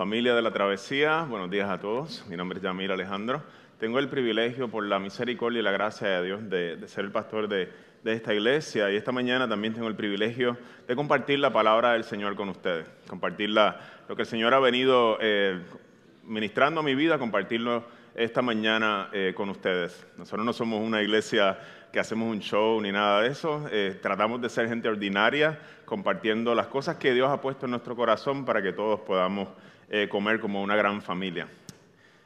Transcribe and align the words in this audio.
Familia 0.00 0.34
de 0.34 0.40
la 0.40 0.50
Travesía, 0.50 1.26
buenos 1.28 1.50
días 1.50 1.68
a 1.68 1.78
todos. 1.78 2.24
Mi 2.26 2.34
nombre 2.34 2.56
es 2.56 2.62
Yamir 2.64 2.90
Alejandro. 2.90 3.42
Tengo 3.78 3.98
el 3.98 4.08
privilegio, 4.08 4.70
por 4.70 4.86
la 4.86 4.98
misericordia 4.98 5.60
y 5.60 5.62
la 5.62 5.72
gracia 5.72 6.08
de 6.08 6.24
Dios, 6.24 6.48
de, 6.48 6.88
ser 6.88 7.04
el 7.04 7.12
pastor 7.12 7.48
de, 7.48 7.68
esta 8.06 8.32
iglesia. 8.32 8.90
Y 8.90 8.96
esta 8.96 9.12
mañana 9.12 9.46
también 9.46 9.74
tengo 9.74 9.88
el 9.88 9.96
privilegio 9.96 10.56
de 10.88 10.96
compartir 10.96 11.38
la 11.38 11.52
palabra 11.52 11.92
del 11.92 12.04
Señor 12.04 12.34
con 12.34 12.48
ustedes. 12.48 12.86
Compartir 13.06 13.50
lo 13.50 13.76
que 14.16 14.22
el 14.22 14.26
Señor 14.26 14.54
ha 14.54 14.58
venido 14.58 15.18
eh, 15.20 15.60
ministrando 16.24 16.80
a 16.80 16.82
mi 16.82 16.94
vida, 16.94 17.18
compartirlo 17.18 17.84
esta 18.14 18.40
mañana 18.40 19.10
eh, 19.12 19.34
con 19.36 19.50
ustedes. 19.50 20.06
Nosotros 20.16 20.46
no 20.46 20.54
somos 20.54 20.80
una 20.80 21.02
iglesia 21.02 21.58
que 21.92 22.00
hacemos 22.00 22.32
un 22.32 22.40
show 22.40 22.80
ni 22.80 22.90
nada 22.90 23.20
de 23.20 23.28
eso. 23.28 23.68
Eh, 23.70 23.98
tratamos 24.00 24.40
de 24.40 24.48
ser 24.48 24.66
gente 24.66 24.88
ordinaria, 24.88 25.58
compartiendo 25.84 26.54
las 26.54 26.68
cosas 26.68 26.96
que 26.96 27.12
Dios 27.12 27.28
ha 27.28 27.42
puesto 27.42 27.66
en 27.66 27.72
nuestro 27.72 27.94
corazón 27.94 28.46
para 28.46 28.62
que 28.62 28.72
todos 28.72 29.00
podamos 29.00 29.48
eh, 29.92 30.08
comer 30.08 30.38
como 30.38 30.62
una 30.62 30.76
gran 30.76 31.02
familia. 31.02 31.48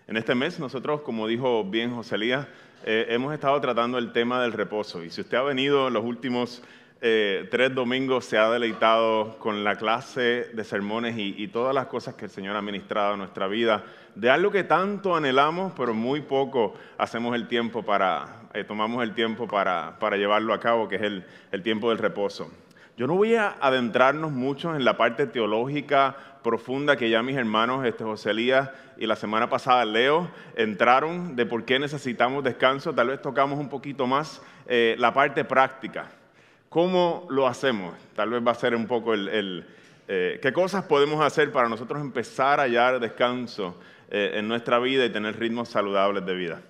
En 0.06 0.18
este 0.18 0.34
mes 0.34 0.60
nosotros, 0.60 1.00
como 1.00 1.26
dijo 1.26 1.64
bien 1.64 1.94
José 1.94 2.16
Elías, 2.16 2.46
eh, 2.84 3.06
hemos 3.08 3.32
estado 3.32 3.58
tratando 3.58 3.96
el 3.96 4.12
tema 4.12 4.42
del 4.42 4.52
reposo. 4.52 5.02
Y 5.02 5.08
si 5.08 5.22
usted 5.22 5.38
ha 5.38 5.42
venido 5.42 5.88
los 5.88 6.04
últimos 6.04 6.62
eh, 7.00 7.48
tres 7.50 7.74
domingos, 7.74 8.26
se 8.26 8.36
ha 8.36 8.50
deleitado 8.50 9.38
con 9.38 9.64
la 9.64 9.76
clase 9.76 10.50
de 10.52 10.62
sermones 10.62 11.14
y, 11.16 11.48
todas 11.48 11.74
las 11.74 11.86
cosas 11.86 12.16
que 12.16 12.26
el 12.26 12.30
Señor 12.30 12.54
ha 12.54 12.60
ministrado 12.60 13.14
a 13.14 13.16
nuestra 13.16 13.46
vida, 13.46 13.86
de 14.14 14.28
algo 14.28 14.50
que 14.50 14.64
tanto 14.64 15.16
anhelamos, 15.16 15.72
pero 15.74 15.94
muy 15.94 16.20
poco 16.20 16.74
hacemos 16.98 17.34
el 17.34 17.48
tiempo 17.48 17.82
para, 17.82 18.42
tomamos 18.68 19.02
el 19.02 19.14
tiempo 19.14 19.48
para, 19.48 19.98
para, 19.98 20.18
llevarlo 20.18 20.52
a 20.52 20.60
cabo, 20.60 20.86
que 20.86 20.96
es 20.96 21.02
el, 21.02 21.24
el 21.50 21.62
tiempo 21.62 21.88
del 21.88 21.96
reposo. 21.96 22.50
Yo 22.96 23.08
no 23.08 23.16
voy 23.16 23.34
a 23.34 23.56
adentrarnos 23.60 24.30
mucho 24.30 24.76
en 24.76 24.84
la 24.84 24.96
parte 24.96 25.26
teológica 25.26 26.16
profunda 26.44 26.96
que 26.96 27.10
ya 27.10 27.24
mis 27.24 27.36
hermanos 27.36 27.84
este, 27.84 28.04
José 28.04 28.30
Elías 28.30 28.70
y 28.96 29.08
la 29.08 29.16
semana 29.16 29.50
pasada 29.50 29.84
Leo 29.84 30.30
entraron 30.54 31.34
de 31.34 31.44
por 31.44 31.64
qué 31.64 31.80
necesitamos 31.80 32.44
descanso. 32.44 32.94
Tal 32.94 33.08
vez 33.08 33.20
tocamos 33.20 33.58
un 33.58 33.68
poquito 33.68 34.06
más 34.06 34.40
eh, 34.68 34.94
la 34.96 35.12
parte 35.12 35.44
práctica. 35.44 36.06
¿Cómo 36.68 37.27
lo 37.30 37.48
hacemos? 37.48 37.96
Tal 38.14 38.30
vez 38.30 38.46
va 38.46 38.52
a 38.52 38.54
ser 38.54 38.77
un 38.77 38.86
poco 38.86 39.14
el... 39.14 39.66
Eh, 40.06 40.38
¿Qué 40.40 40.52
cosas 40.52 40.84
podemos 40.84 41.24
hacer 41.24 41.50
para 41.50 41.68
nosotros 41.68 42.00
empezar 42.00 42.60
a 42.60 42.64
hallar 42.64 43.00
descanso 43.00 43.80
eh, 44.08 44.34
en 44.34 44.46
nuestra 44.46 44.78
vida 44.78 45.04
y 45.04 45.10
tener 45.10 45.36
ritmos 45.36 45.68
saludables 45.68 46.24
de 46.27 46.34
vida? 46.34 46.60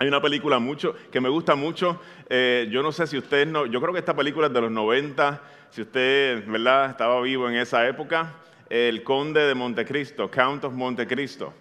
Hay 0.00 0.06
una 0.06 0.22
película 0.22 0.60
mucho 0.60 0.94
que 1.10 1.20
me 1.20 1.28
gusta 1.28 1.56
mucho. 1.56 2.00
Eh, 2.28 2.68
yo 2.70 2.84
no 2.84 2.92
sé 2.92 3.08
si 3.08 3.18
usted 3.18 3.48
no, 3.48 3.66
yo 3.66 3.80
creo 3.80 3.92
que 3.92 3.98
esta 3.98 4.14
película 4.14 4.46
es 4.46 4.52
de 4.52 4.60
los 4.60 4.70
90. 4.70 5.42
Si 5.70 5.82
usted, 5.82 6.46
¿verdad?, 6.46 6.90
estaba 6.90 7.20
vivo 7.20 7.48
en 7.48 7.56
esa 7.56 7.86
época. 7.88 8.34
El 8.70 9.02
Conde 9.02 9.40
de 9.40 9.54
Montecristo, 9.54 10.30
Count 10.30 10.62
of 10.62 10.72
Montecristo. 10.72 11.52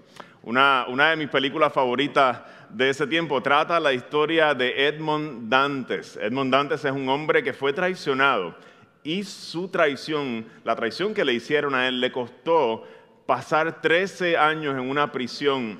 Una, 0.43 0.85
una 0.87 1.09
de 1.09 1.15
mis 1.15 1.29
películas 1.29 1.73
favoritas 1.73 2.41
de 2.69 2.89
ese 2.89 3.07
tiempo 3.07 3.41
trata 3.41 3.79
la 3.79 3.91
historia 3.91 4.53
de 4.53 4.87
Edmond 4.87 5.49
Dantes. 5.49 6.17
Edmond 6.21 6.53
Dantes 6.53 6.85
es 6.85 6.91
un 6.91 7.09
hombre 7.09 7.41
que 7.41 7.53
fue 7.53 7.73
traicionado 7.73 8.55
y 9.03 9.23
su 9.23 9.69
traición, 9.69 10.45
la 10.63 10.75
traición 10.75 11.13
que 11.13 11.25
le 11.25 11.33
hicieron 11.33 11.73
a 11.73 11.87
él, 11.87 11.99
le 11.99 12.11
costó 12.11 12.83
pasar 13.25 13.81
13 13.81 14.37
años 14.37 14.75
en 14.75 14.89
una 14.89 15.11
prisión 15.11 15.79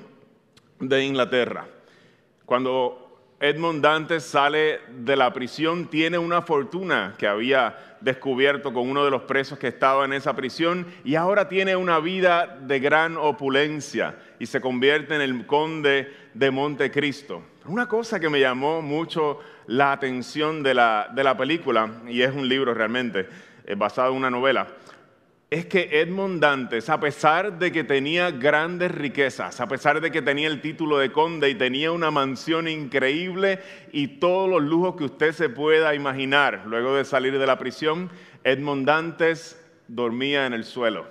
de 0.80 1.04
Inglaterra. 1.04 1.68
Cuando 2.48 3.36
Edmond 3.40 3.82
Dantes 3.82 4.24
sale 4.24 4.80
de 4.88 5.16
la 5.16 5.34
prisión, 5.34 5.88
tiene 5.88 6.16
una 6.16 6.40
fortuna 6.40 7.14
que 7.18 7.26
había 7.26 7.98
descubierto 8.00 8.72
con 8.72 8.88
uno 8.88 9.04
de 9.04 9.10
los 9.10 9.20
presos 9.24 9.58
que 9.58 9.68
estaba 9.68 10.06
en 10.06 10.14
esa 10.14 10.34
prisión 10.34 10.86
y 11.04 11.14
ahora 11.14 11.46
tiene 11.46 11.76
una 11.76 12.00
vida 12.00 12.58
de 12.62 12.80
gran 12.80 13.18
opulencia 13.18 14.16
y 14.38 14.46
se 14.46 14.62
convierte 14.62 15.14
en 15.14 15.20
el 15.20 15.44
conde 15.46 16.10
de 16.32 16.50
Montecristo. 16.50 17.42
Una 17.66 17.86
cosa 17.86 18.18
que 18.18 18.30
me 18.30 18.40
llamó 18.40 18.80
mucho 18.80 19.40
la 19.66 19.92
atención 19.92 20.62
de 20.62 20.72
la, 20.72 21.10
de 21.14 21.24
la 21.24 21.36
película, 21.36 22.00
y 22.08 22.22
es 22.22 22.34
un 22.34 22.48
libro 22.48 22.72
realmente, 22.72 23.28
basado 23.76 24.12
en 24.12 24.16
una 24.16 24.30
novela, 24.30 24.68
es 25.50 25.64
que 25.64 26.00
Edmond 26.02 26.42
Dantes, 26.42 26.90
a 26.90 27.00
pesar 27.00 27.58
de 27.58 27.72
que 27.72 27.82
tenía 27.82 28.30
grandes 28.30 28.90
riquezas, 28.90 29.60
a 29.60 29.66
pesar 29.66 30.00
de 30.00 30.10
que 30.10 30.20
tenía 30.20 30.46
el 30.46 30.60
título 30.60 30.98
de 30.98 31.10
conde 31.10 31.48
y 31.48 31.54
tenía 31.54 31.90
una 31.90 32.10
mansión 32.10 32.68
increíble 32.68 33.60
y 33.90 34.18
todos 34.18 34.50
los 34.50 34.62
lujos 34.62 34.96
que 34.96 35.04
usted 35.04 35.32
se 35.32 35.48
pueda 35.48 35.94
imaginar 35.94 36.64
luego 36.66 36.94
de 36.94 37.06
salir 37.06 37.38
de 37.38 37.46
la 37.46 37.58
prisión, 37.58 38.10
Edmond 38.44 38.86
Dantes 38.86 39.58
dormía 39.88 40.44
en 40.44 40.52
el 40.52 40.64
suelo. 40.64 41.06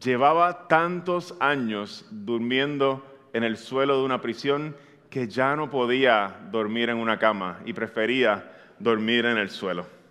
Llevaba 0.00 0.68
tantos 0.68 1.34
años 1.40 2.06
durmiendo 2.10 3.04
en 3.32 3.42
el 3.42 3.56
suelo 3.56 3.98
de 3.98 4.04
una 4.04 4.20
prisión 4.20 4.76
que 5.10 5.26
ya 5.26 5.56
no 5.56 5.70
podía 5.70 6.36
dormir 6.52 6.88
en 6.88 6.98
una 6.98 7.18
cama 7.18 7.58
y 7.66 7.72
prefería 7.72 8.52
dormir 8.78 9.26
en 9.26 9.38
el 9.38 9.50
suelo. 9.50 10.01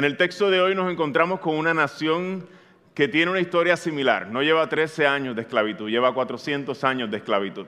En 0.00 0.06
el 0.06 0.16
texto 0.16 0.48
de 0.48 0.62
hoy 0.62 0.74
nos 0.74 0.90
encontramos 0.90 1.40
con 1.40 1.58
una 1.58 1.74
nación 1.74 2.48
que 2.94 3.06
tiene 3.06 3.32
una 3.32 3.40
historia 3.40 3.76
similar. 3.76 4.28
No 4.28 4.42
lleva 4.42 4.66
13 4.66 5.06
años 5.06 5.36
de 5.36 5.42
esclavitud, 5.42 5.90
lleva 5.90 6.14
400 6.14 6.82
años 6.84 7.10
de 7.10 7.18
esclavitud. 7.18 7.66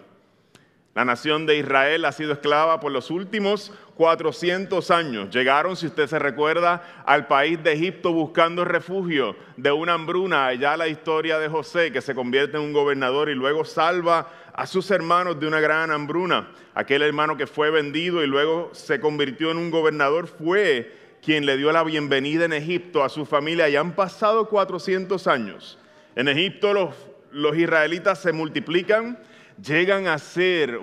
La 0.94 1.04
nación 1.04 1.44
de 1.44 1.58
Israel 1.58 2.06
ha 2.06 2.12
sido 2.12 2.32
esclava 2.32 2.80
por 2.80 2.90
los 2.90 3.10
últimos 3.10 3.74
400 3.96 4.90
años. 4.90 5.28
Llegaron, 5.28 5.76
si 5.76 5.88
usted 5.88 6.06
se 6.06 6.18
recuerda, 6.18 7.02
al 7.04 7.26
país 7.26 7.62
de 7.62 7.74
Egipto 7.74 8.14
buscando 8.14 8.64
refugio 8.64 9.36
de 9.58 9.70
una 9.70 9.92
hambruna. 9.92 10.46
Allá 10.46 10.78
la 10.78 10.88
historia 10.88 11.38
de 11.38 11.50
José, 11.50 11.92
que 11.92 12.00
se 12.00 12.14
convierte 12.14 12.56
en 12.56 12.62
un 12.62 12.72
gobernador 12.72 13.28
y 13.28 13.34
luego 13.34 13.66
salva 13.66 14.30
a 14.54 14.66
sus 14.66 14.90
hermanos 14.90 15.38
de 15.38 15.46
una 15.46 15.60
gran 15.60 15.90
hambruna. 15.90 16.48
Aquel 16.74 17.02
hermano 17.02 17.36
que 17.36 17.46
fue 17.46 17.70
vendido 17.70 18.24
y 18.24 18.26
luego 18.26 18.70
se 18.72 19.00
convirtió 19.00 19.50
en 19.50 19.58
un 19.58 19.70
gobernador 19.70 20.28
fue 20.28 21.01
quien 21.22 21.46
le 21.46 21.56
dio 21.56 21.70
la 21.70 21.84
bienvenida 21.84 22.44
en 22.44 22.52
Egipto 22.52 23.04
a 23.04 23.08
su 23.08 23.24
familia 23.24 23.68
y 23.68 23.76
han 23.76 23.94
pasado 23.94 24.48
400 24.48 25.28
años. 25.28 25.78
En 26.16 26.26
Egipto 26.26 26.74
los, 26.74 26.94
los 27.30 27.56
israelitas 27.56 28.20
se 28.20 28.32
multiplican, 28.32 29.18
llegan 29.64 30.08
a 30.08 30.18
ser 30.18 30.80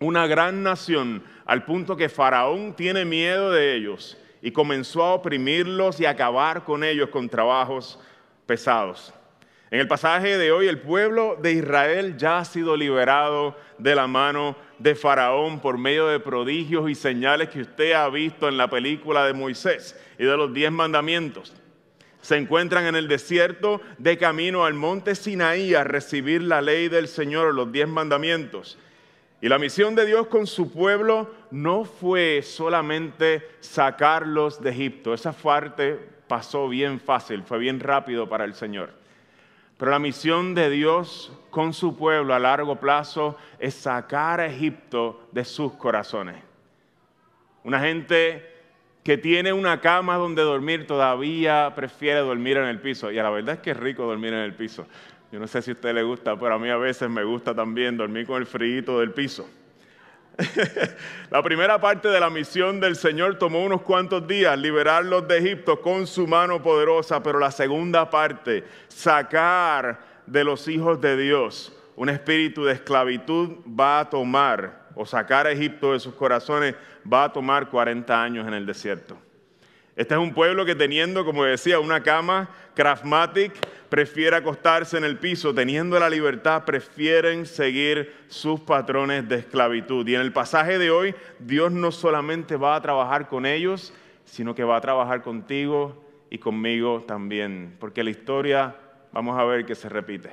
una 0.00 0.26
gran 0.26 0.62
nación 0.62 1.22
al 1.44 1.66
punto 1.66 1.96
que 1.96 2.08
Faraón 2.08 2.74
tiene 2.74 3.04
miedo 3.04 3.50
de 3.50 3.74
ellos 3.74 4.16
y 4.40 4.52
comenzó 4.52 5.04
a 5.04 5.12
oprimirlos 5.12 6.00
y 6.00 6.06
acabar 6.06 6.64
con 6.64 6.82
ellos 6.82 7.10
con 7.10 7.28
trabajos 7.28 8.00
pesados. 8.46 9.12
En 9.70 9.80
el 9.80 9.88
pasaje 9.88 10.38
de 10.38 10.50
hoy, 10.50 10.66
el 10.66 10.80
pueblo 10.80 11.36
de 11.42 11.52
Israel 11.52 12.16
ya 12.16 12.38
ha 12.38 12.44
sido 12.46 12.76
liberado 12.76 13.56
de 13.76 13.94
la 13.94 14.06
mano 14.06 14.56
de 14.78 14.94
Faraón 14.94 15.60
por 15.60 15.78
medio 15.78 16.06
de 16.08 16.20
prodigios 16.20 16.90
y 16.90 16.94
señales 16.94 17.48
que 17.48 17.62
usted 17.62 17.92
ha 17.92 18.08
visto 18.08 18.48
en 18.48 18.56
la 18.56 18.68
película 18.68 19.26
de 19.26 19.32
Moisés 19.32 19.98
y 20.18 20.24
de 20.24 20.36
los 20.36 20.52
diez 20.52 20.70
mandamientos. 20.72 21.54
Se 22.20 22.36
encuentran 22.36 22.86
en 22.86 22.96
el 22.96 23.06
desierto 23.06 23.82
de 23.98 24.16
camino 24.16 24.64
al 24.64 24.74
monte 24.74 25.14
Sinaí 25.14 25.74
a 25.74 25.84
recibir 25.84 26.42
la 26.42 26.62
ley 26.62 26.88
del 26.88 27.06
Señor, 27.06 27.54
los 27.54 27.70
diez 27.70 27.86
mandamientos. 27.86 28.78
Y 29.42 29.48
la 29.48 29.58
misión 29.58 29.94
de 29.94 30.06
Dios 30.06 30.28
con 30.28 30.46
su 30.46 30.72
pueblo 30.72 31.34
no 31.50 31.84
fue 31.84 32.40
solamente 32.42 33.46
sacarlos 33.60 34.62
de 34.62 34.70
Egipto. 34.70 35.12
Esa 35.12 35.32
parte 35.32 35.98
pasó 36.26 36.66
bien 36.66 36.98
fácil, 36.98 37.42
fue 37.42 37.58
bien 37.58 37.78
rápido 37.78 38.26
para 38.26 38.44
el 38.44 38.54
Señor. 38.54 39.03
Pero 39.76 39.90
la 39.90 39.98
misión 39.98 40.54
de 40.54 40.70
Dios 40.70 41.32
con 41.50 41.72
su 41.72 41.96
pueblo 41.96 42.34
a 42.34 42.38
largo 42.38 42.76
plazo 42.76 43.36
es 43.58 43.74
sacar 43.74 44.40
a 44.40 44.46
Egipto 44.46 45.28
de 45.32 45.44
sus 45.44 45.72
corazones. 45.74 46.36
Una 47.64 47.80
gente 47.80 48.54
que 49.02 49.18
tiene 49.18 49.52
una 49.52 49.80
cama 49.80 50.16
donde 50.16 50.42
dormir 50.42 50.86
todavía 50.86 51.72
prefiere 51.74 52.20
dormir 52.20 52.56
en 52.56 52.64
el 52.64 52.80
piso. 52.80 53.10
Y 53.10 53.18
a 53.18 53.22
la 53.22 53.30
verdad 53.30 53.56
es 53.56 53.60
que 53.60 53.72
es 53.72 53.76
rico 53.76 54.04
dormir 54.04 54.32
en 54.32 54.40
el 54.40 54.54
piso. 54.54 54.86
Yo 55.30 55.40
no 55.40 55.46
sé 55.46 55.60
si 55.62 55.72
a 55.72 55.74
usted 55.74 55.94
le 55.94 56.02
gusta, 56.02 56.38
pero 56.38 56.54
a 56.54 56.58
mí 56.58 56.70
a 56.70 56.76
veces 56.76 57.10
me 57.10 57.24
gusta 57.24 57.54
también 57.54 57.96
dormir 57.96 58.26
con 58.26 58.40
el 58.40 58.46
frío 58.46 58.98
del 59.00 59.12
piso. 59.12 59.48
la 61.30 61.42
primera 61.42 61.80
parte 61.80 62.08
de 62.08 62.18
la 62.18 62.30
misión 62.30 62.80
del 62.80 62.96
Señor 62.96 63.38
tomó 63.38 63.64
unos 63.64 63.82
cuantos 63.82 64.26
días, 64.26 64.58
liberarlos 64.58 65.28
de 65.28 65.38
Egipto 65.38 65.80
con 65.80 66.06
su 66.06 66.26
mano 66.26 66.62
poderosa, 66.62 67.22
pero 67.22 67.38
la 67.38 67.50
segunda 67.50 68.10
parte, 68.10 68.64
sacar 68.88 70.00
de 70.26 70.44
los 70.44 70.66
hijos 70.68 71.00
de 71.00 71.16
Dios 71.16 71.72
un 71.96 72.08
espíritu 72.08 72.64
de 72.64 72.72
esclavitud, 72.72 73.50
va 73.68 74.00
a 74.00 74.10
tomar, 74.10 74.88
o 74.96 75.06
sacar 75.06 75.46
a 75.46 75.52
Egipto 75.52 75.92
de 75.92 76.00
sus 76.00 76.14
corazones, 76.14 76.74
va 77.10 77.24
a 77.24 77.32
tomar 77.32 77.70
40 77.70 78.22
años 78.22 78.46
en 78.48 78.54
el 78.54 78.66
desierto. 78.66 79.16
Este 79.96 80.14
es 80.14 80.20
un 80.20 80.34
pueblo 80.34 80.64
que 80.64 80.74
teniendo, 80.74 81.24
como 81.24 81.44
decía, 81.44 81.78
una 81.78 82.02
cama 82.02 82.48
craftmatic, 82.74 83.52
prefiere 83.88 84.34
acostarse 84.34 84.98
en 84.98 85.04
el 85.04 85.18
piso, 85.18 85.54
teniendo 85.54 86.00
la 86.00 86.10
libertad, 86.10 86.64
prefieren 86.64 87.46
seguir 87.46 88.12
sus 88.26 88.58
patrones 88.58 89.28
de 89.28 89.36
esclavitud. 89.36 90.06
Y 90.08 90.16
en 90.16 90.20
el 90.20 90.32
pasaje 90.32 90.78
de 90.78 90.90
hoy, 90.90 91.14
Dios 91.38 91.70
no 91.70 91.92
solamente 91.92 92.56
va 92.56 92.74
a 92.74 92.82
trabajar 92.82 93.28
con 93.28 93.46
ellos, 93.46 93.94
sino 94.24 94.52
que 94.54 94.64
va 94.64 94.76
a 94.76 94.80
trabajar 94.80 95.22
contigo 95.22 96.04
y 96.28 96.38
conmigo 96.38 97.04
también, 97.06 97.76
porque 97.78 98.02
la 98.02 98.10
historia, 98.10 98.74
vamos 99.12 99.38
a 99.38 99.44
ver 99.44 99.64
que 99.64 99.76
se 99.76 99.88
repite. 99.88 100.32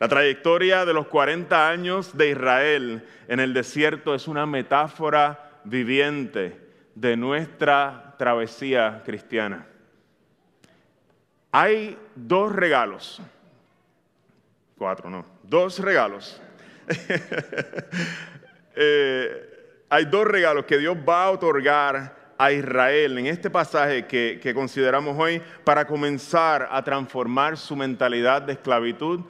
La 0.00 0.08
trayectoria 0.08 0.84
de 0.84 0.94
los 0.94 1.06
40 1.06 1.68
años 1.68 2.16
de 2.16 2.30
Israel 2.30 3.04
en 3.28 3.38
el 3.38 3.54
desierto 3.54 4.14
es 4.14 4.26
una 4.26 4.46
metáfora 4.46 5.60
viviente 5.62 6.67
de 7.00 7.16
nuestra 7.16 8.16
travesía 8.18 9.02
cristiana. 9.04 9.66
Hay 11.52 11.96
dos 12.14 12.52
regalos, 12.52 13.22
cuatro, 14.76 15.08
no, 15.08 15.24
dos 15.42 15.78
regalos. 15.78 16.40
Eh, 18.80 19.84
hay 19.90 20.04
dos 20.04 20.24
regalos 20.24 20.64
que 20.64 20.78
Dios 20.78 20.96
va 20.96 21.24
a 21.24 21.30
otorgar 21.32 22.14
a 22.38 22.52
Israel 22.52 23.18
en 23.18 23.26
este 23.26 23.50
pasaje 23.50 24.06
que, 24.06 24.38
que 24.40 24.54
consideramos 24.54 25.18
hoy 25.18 25.42
para 25.64 25.84
comenzar 25.84 26.68
a 26.70 26.84
transformar 26.84 27.56
su 27.56 27.74
mentalidad 27.74 28.40
de 28.42 28.52
esclavitud 28.52 29.24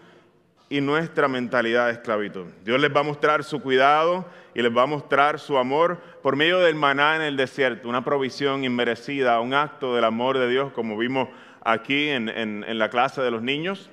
y 0.70 0.80
nuestra 0.80 1.28
mentalidad 1.28 1.86
de 1.86 1.92
esclavitud. 1.92 2.46
Dios 2.64 2.80
les 2.80 2.94
va 2.94 3.00
a 3.00 3.04
mostrar 3.04 3.42
su 3.42 3.60
cuidado 3.60 4.26
y 4.54 4.62
les 4.62 4.76
va 4.76 4.82
a 4.82 4.86
mostrar 4.86 5.38
su 5.38 5.56
amor 5.56 5.98
por 6.22 6.36
medio 6.36 6.58
del 6.58 6.74
maná 6.74 7.16
en 7.16 7.22
el 7.22 7.36
desierto, 7.36 7.88
una 7.88 8.04
provisión 8.04 8.64
inmerecida, 8.64 9.40
un 9.40 9.54
acto 9.54 9.94
del 9.94 10.04
amor 10.04 10.38
de 10.38 10.48
Dios, 10.48 10.72
como 10.72 10.98
vimos 10.98 11.28
aquí 11.64 12.08
en, 12.08 12.28
en 12.28 12.78
la 12.78 12.90
clase 12.90 13.22
de 13.22 13.30
los 13.30 13.42
niños. 13.42 13.90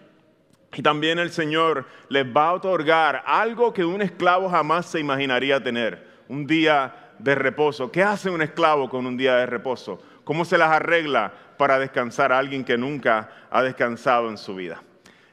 Y 0.73 0.81
también 0.81 1.19
el 1.19 1.31
Señor 1.31 1.85
les 2.09 2.25
va 2.25 2.49
a 2.49 2.53
otorgar 2.53 3.23
algo 3.25 3.73
que 3.73 3.85
un 3.85 4.01
esclavo 4.01 4.49
jamás 4.49 4.87
se 4.87 4.99
imaginaría 4.99 5.63
tener, 5.63 6.05
un 6.27 6.45
día 6.45 7.13
de 7.19 7.35
reposo. 7.35 7.91
¿Qué 7.91 8.03
hace 8.03 8.29
un 8.29 8.41
esclavo 8.41 8.89
con 8.89 9.05
un 9.05 9.15
día 9.15 9.35
de 9.35 9.45
reposo? 9.45 10.01
¿Cómo 10.25 10.43
se 10.43 10.57
las 10.57 10.71
arregla 10.71 11.31
para 11.57 11.79
descansar 11.79 12.33
a 12.33 12.39
alguien 12.39 12.65
que 12.65 12.77
nunca 12.77 13.29
ha 13.49 13.63
descansado 13.63 14.29
en 14.29 14.37
su 14.37 14.55
vida? 14.55 14.81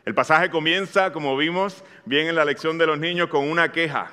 El 0.05 0.15
pasaje 0.15 0.51
comienza, 0.51 1.13
como 1.13 1.37
vimos 1.37 1.85
bien 2.05 2.27
en 2.27 2.35
la 2.35 2.45
lección 2.45 2.77
de 2.77 2.87
los 2.87 2.99
niños, 2.99 3.29
con 3.29 3.49
una 3.49 3.71
queja. 3.71 4.11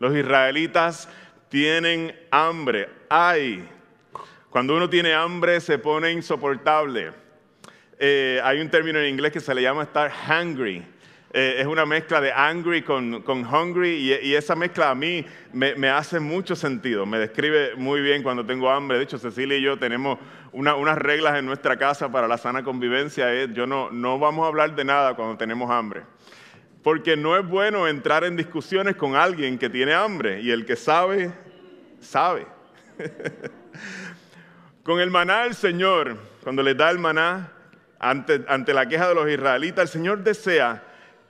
Los 0.00 0.16
israelitas 0.16 1.08
tienen 1.48 2.18
hambre. 2.30 2.88
¡Ay! 3.08 3.68
Cuando 4.50 4.76
uno 4.76 4.90
tiene 4.90 5.14
hambre 5.14 5.60
se 5.60 5.78
pone 5.78 6.10
insoportable. 6.10 7.12
Eh, 8.00 8.40
hay 8.42 8.60
un 8.60 8.68
término 8.68 8.98
en 8.98 9.06
inglés 9.06 9.32
que 9.32 9.40
se 9.40 9.54
le 9.54 9.62
llama 9.62 9.84
estar 9.84 10.12
hungry. 10.28 10.84
Eh, 11.30 11.56
es 11.58 11.66
una 11.66 11.84
mezcla 11.84 12.22
de 12.22 12.32
angry 12.32 12.80
con, 12.82 13.22
hungry 13.26 14.18
y, 14.22 14.34
esa 14.34 14.56
mezcla 14.56 14.88
a 14.88 14.94
mí 14.94 15.26
me, 15.52 15.90
hace 15.90 16.20
mucho 16.20 16.56
sentido, 16.56 17.04
me 17.04 17.18
describe 17.18 17.74
muy 17.76 18.00
bien 18.00 18.22
cuando 18.22 18.46
tengo 18.46 18.70
hambre. 18.70 18.96
De 18.96 19.04
hecho, 19.04 19.18
Cecilia 19.18 19.58
y 19.58 19.62
yo 19.62 19.78
tenemos 19.78 20.18
unas 20.52 20.96
reglas 20.96 21.38
en 21.38 21.44
nuestra 21.44 21.76
casa 21.76 22.10
para 22.10 22.26
la 22.28 22.38
sana 22.38 22.62
convivencia. 22.62 23.44
yo 23.44 23.66
no, 23.66 23.90
no 23.90 24.18
vamos 24.18 24.44
a 24.44 24.48
hablar 24.48 24.74
de 24.74 24.84
nada 24.84 25.14
cuando 25.16 25.36
tenemos 25.36 25.70
hambre. 25.70 26.02
Porque 26.82 27.14
no 27.16 27.36
es 27.36 27.46
bueno 27.46 27.86
entrar 27.86 28.24
en 28.24 28.34
discusiones 28.34 28.96
con 28.96 29.14
alguien 29.14 29.58
que 29.58 29.68
tiene 29.68 29.92
hambre 29.92 30.40
y 30.40 30.50
el 30.50 30.64
que 30.64 30.76
sabe, 30.76 31.30
sabe. 32.00 32.46
con 34.82 34.98
el 34.98 35.10
maná 35.10 35.44
el 35.44 35.54
Señor, 35.54 36.16
cuando 36.42 36.62
le 36.62 36.74
da 36.74 36.88
el 36.90 36.98
maná 36.98 37.52
ante, 37.98 38.42
ante 38.48 38.72
la 38.72 38.88
queja 38.88 39.08
de 39.08 39.14
los 39.14 39.28
israelitas, 39.28 39.82
el 39.82 39.88
Señor 39.88 40.24
desea 40.24 40.87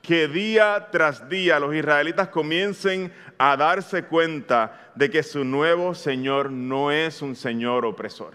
que 0.08 0.26
día 0.26 0.88
tras 0.90 1.28
día 1.28 1.60
los 1.60 1.75
israelitas 1.75 2.28
comiencen 2.28 3.12
a 3.37 3.58
darse 3.58 4.05
cuenta 4.05 4.93
de 4.94 5.10
que 5.10 5.22
su 5.22 5.44
nuevo 5.44 5.94
Señor 5.94 6.50
no 6.50 6.90
es 6.90 7.20
un 7.20 7.37
Señor 7.37 7.84
opresor. 7.84 8.32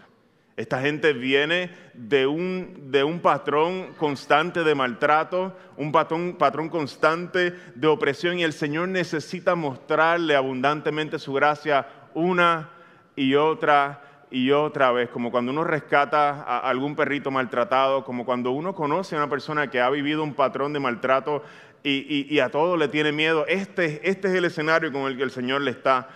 Esta 0.56 0.80
gente 0.82 1.14
viene 1.14 1.72
de 1.96 2.28
un, 2.28 2.92
de 2.92 3.04
un 3.04 3.22
patrón 3.22 3.96
constante 3.98 4.64
de 4.64 4.76
maltrato, 4.76 5.58
un 5.76 5.92
patrón, 5.92 6.36
patrón 6.38 6.70
constante 6.70 7.56
de 7.74 7.88
opresión 7.88 8.38
y 8.38 8.44
el 8.44 8.54
Señor 8.54 8.90
necesita 8.90 9.56
mostrarle 9.56 10.36
abundantemente 10.36 11.18
su 11.18 11.34
gracia 11.34 11.88
una 12.14 12.70
y 13.16 13.34
otra 13.34 14.13
y 14.34 14.50
otra 14.50 14.92
vez, 14.92 15.12
como 15.12 15.30
cuando 15.30 15.52
uno 15.52 15.64
rescata 15.64 16.42
a 16.42 16.68
algún 16.68 16.96
perrito 16.96 17.30
maltratado, 17.30 18.04
como 18.04 18.26
cuando 18.26 18.50
uno 18.50 18.74
conoce 18.74 19.14
a 19.14 19.20
una 19.20 19.30
persona 19.30 19.70
que 19.70 19.80
ha 19.80 19.92
vivido 19.92 20.24
un 20.24 20.34
patrón 20.34 20.74
de 20.74 20.80
maltrato 20.80 21.44
y, 21.84 22.40
a 22.40 22.50
todo 22.50 22.76
le 22.76 22.88
tiene 22.88 23.12
miedo. 23.12 23.46
Este, 23.46 24.10
este, 24.10 24.30
es 24.30 24.34
el 24.34 24.46
escenario 24.46 24.92
con 24.92 25.04
el 25.04 25.18
que 25.18 25.22
el 25.22 25.30
Señor 25.30 25.62
le 25.62 25.70
está 25.70 26.08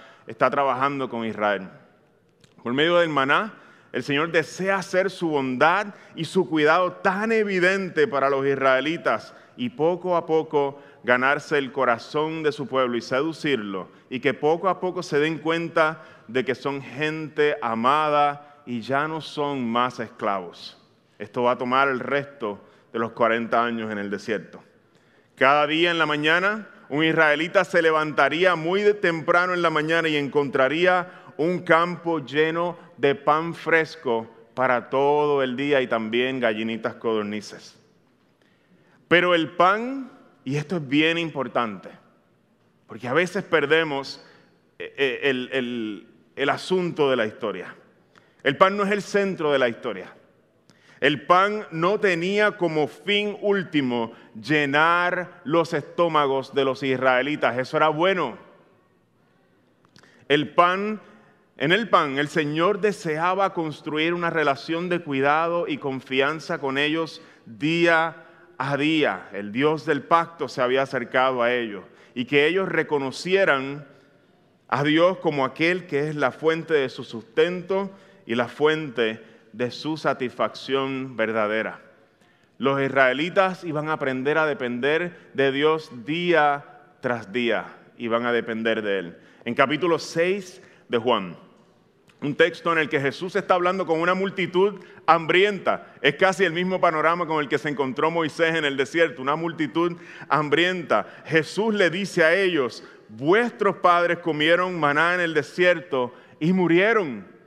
trabajando 0.50 1.10
con 1.10 1.26
Israel. 1.26 1.70
Por 2.64 2.74
medio 2.74 2.98
del 2.98 3.10
maná, 3.10 3.54
el 3.94 4.02
Señor 4.02 4.32
desea 4.32 4.78
hacer 4.78 5.12
su 5.12 5.30
bondad 5.30 5.94
y 6.16 6.26
su 6.26 6.50
cuidado 6.50 6.94
tan 6.94 7.32
evidente 7.32 8.08
para 8.08 8.32
los 8.32 8.44
israelitas 8.48 9.36
y 9.58 9.70
poco 9.70 10.18
a 10.18 10.26
poco 10.26 10.82
ganarse 11.08 11.58
el 11.58 11.72
corazón 11.72 12.44
de 12.44 12.52
su 12.52 12.68
pueblo 12.68 12.98
y 12.98 13.02
seducirlo 13.02 13.88
y 14.10 14.20
que 14.20 14.34
poco 14.34 14.68
a 14.68 14.82
poco 14.82 15.02
se 15.02 15.22
den 15.22 15.38
cuenta 15.38 16.04
de 16.28 16.44
que 16.44 16.54
son 16.54 16.82
gente 16.82 17.56
amada 17.62 18.62
y 18.66 18.82
ya 18.82 19.08
no 19.08 19.22
son 19.22 19.66
más 19.66 20.02
esclavos. 20.02 20.78
Esto 21.18 21.44
va 21.44 21.52
a 21.52 21.58
tomar 21.58 21.88
el 21.88 22.02
resto 22.02 22.60
de 22.92 23.00
los 23.00 23.14
40 23.14 23.64
años 23.64 23.90
en 23.90 24.00
el 24.00 24.10
desierto. 24.10 24.62
Cada 25.38 25.66
día 25.66 25.92
en 25.92 25.98
la 25.98 26.06
mañana 26.06 26.68
un 26.90 27.06
israelita 27.06 27.64
se 27.64 27.82
levantaría 27.82 28.58
muy 28.58 28.94
temprano 28.96 29.54
en 29.54 29.62
la 29.62 29.70
mañana 29.70 30.10
y 30.10 30.18
encontraría 30.18 31.24
un 31.38 31.60
campo 31.60 32.20
lleno 32.20 32.78
de 32.98 33.16
pan 33.16 33.54
fresco 33.54 34.30
para 34.54 34.90
todo 34.90 35.42
el 35.42 35.56
día 35.56 35.80
y 35.80 35.88
también 35.88 36.42
gallinitas 36.42 36.96
codornices. 36.96 37.80
Pero 39.08 39.34
el 39.36 39.52
pan, 39.52 40.17
y 40.48 40.56
esto 40.56 40.78
es 40.78 40.88
bien 40.88 41.18
importante, 41.18 41.90
porque 42.88 43.10
a 43.10 43.14
veces 43.14 43.44
perdemos 43.44 44.26
eh, 44.80 44.94
eh, 44.98 45.20
el, 45.24 46.08
el 46.38 46.50
asunto 46.50 47.10
de 47.10 47.18
la 47.18 47.26
historia. 47.26 47.76
El 48.44 48.56
pan 48.56 48.78
no 48.78 48.86
es 48.86 48.92
el 48.92 49.02
centro 49.02 49.52
de 49.52 49.60
la 49.60 49.68
historia. 49.68 50.16
El 51.02 51.26
pan 51.26 51.68
no 51.72 52.00
tenía 52.00 52.56
como 52.56 52.88
fin 52.88 53.38
último 53.42 54.14
llenar 54.42 55.42
los 55.44 55.74
estómagos 55.74 56.54
de 56.54 56.64
los 56.64 56.82
israelitas. 56.82 57.58
Eso 57.58 57.76
era 57.76 57.90
bueno. 57.90 58.38
El 60.30 60.54
pan, 60.54 61.02
en 61.58 61.74
el 61.74 61.90
pan, 61.90 62.20
el 62.20 62.30
Señor 62.30 62.80
deseaba 62.80 63.54
construir 63.54 64.14
una 64.14 64.30
relación 64.30 64.88
de 64.88 65.00
cuidado 65.02 65.68
y 65.68 65.78
confianza 65.78 66.60
con 66.60 66.78
ellos 66.78 67.22
día 67.46 68.24
a 68.58 68.78
día. 68.78 69.30
El 69.34 69.52
Dios 69.52 69.86
del 69.86 70.04
pacto 70.04 70.48
se 70.48 70.62
había 70.62 70.82
acercado 70.82 71.42
a 71.42 71.54
ellos 71.54 71.84
y 72.16 72.26
que 72.26 72.48
ellos 72.48 72.68
reconocieran 72.68 73.86
a 74.68 74.84
Dios 74.84 75.18
como 75.20 75.46
aquel 75.46 75.88
que 75.88 76.10
es 76.10 76.16
la 76.16 76.32
fuente 76.32 76.74
de 76.74 76.90
su 76.90 77.04
sustento 77.04 77.92
y 78.26 78.36
la 78.36 78.48
fuente 78.48 79.24
de 79.54 79.72
su 79.72 79.98
satisfacción 79.98 81.16
verdadera. 81.16 81.82
Los 82.58 82.82
israelitas 82.82 83.64
iban 83.64 83.90
a 83.90 83.94
aprender 83.94 84.38
a 84.38 84.46
depender 84.46 85.30
de 85.34 85.52
Dios 85.52 85.92
día 86.06 86.66
tras 87.02 87.32
día, 87.32 87.66
iban 87.98 88.26
a 88.26 88.32
depender 88.32 88.82
de 88.82 89.00
Él. 89.00 89.18
En 89.46 89.54
capítulo 89.54 90.00
6 90.00 90.62
de 90.90 90.98
Juan, 90.98 91.38
un 92.22 92.36
texto 92.36 92.72
en 92.72 92.80
el 92.80 92.90
que 92.90 93.00
Jesús 93.00 93.36
está 93.36 93.54
hablando 93.54 93.86
con 93.86 94.00
una 94.00 94.16
multitud 94.16 94.80
hambrienta. 95.06 95.94
Es 96.02 96.16
casi 96.16 96.44
el 96.44 96.54
mismo 96.54 96.82
panorama 96.82 97.28
con 97.28 97.40
el 97.40 97.48
que 97.48 97.60
se 97.60 97.70
encontró 97.70 98.10
Moisés 98.10 98.56
en 98.56 98.66
el 98.66 98.76
desierto, 98.76 99.22
una 99.22 99.36
multitud 99.36 99.96
hambrienta. 100.28 101.06
Jesús 101.26 101.76
le 101.76 101.90
dice 101.90 102.24
a 102.24 102.34
ellos, 102.34 102.84
vuestros 103.08 103.78
padres 103.78 104.18
comieron 104.20 104.80
maná 104.80 105.14
en 105.14 105.22
el 105.22 105.34
desierto 105.34 106.14
y 106.40 106.54
murieron. 106.54 107.38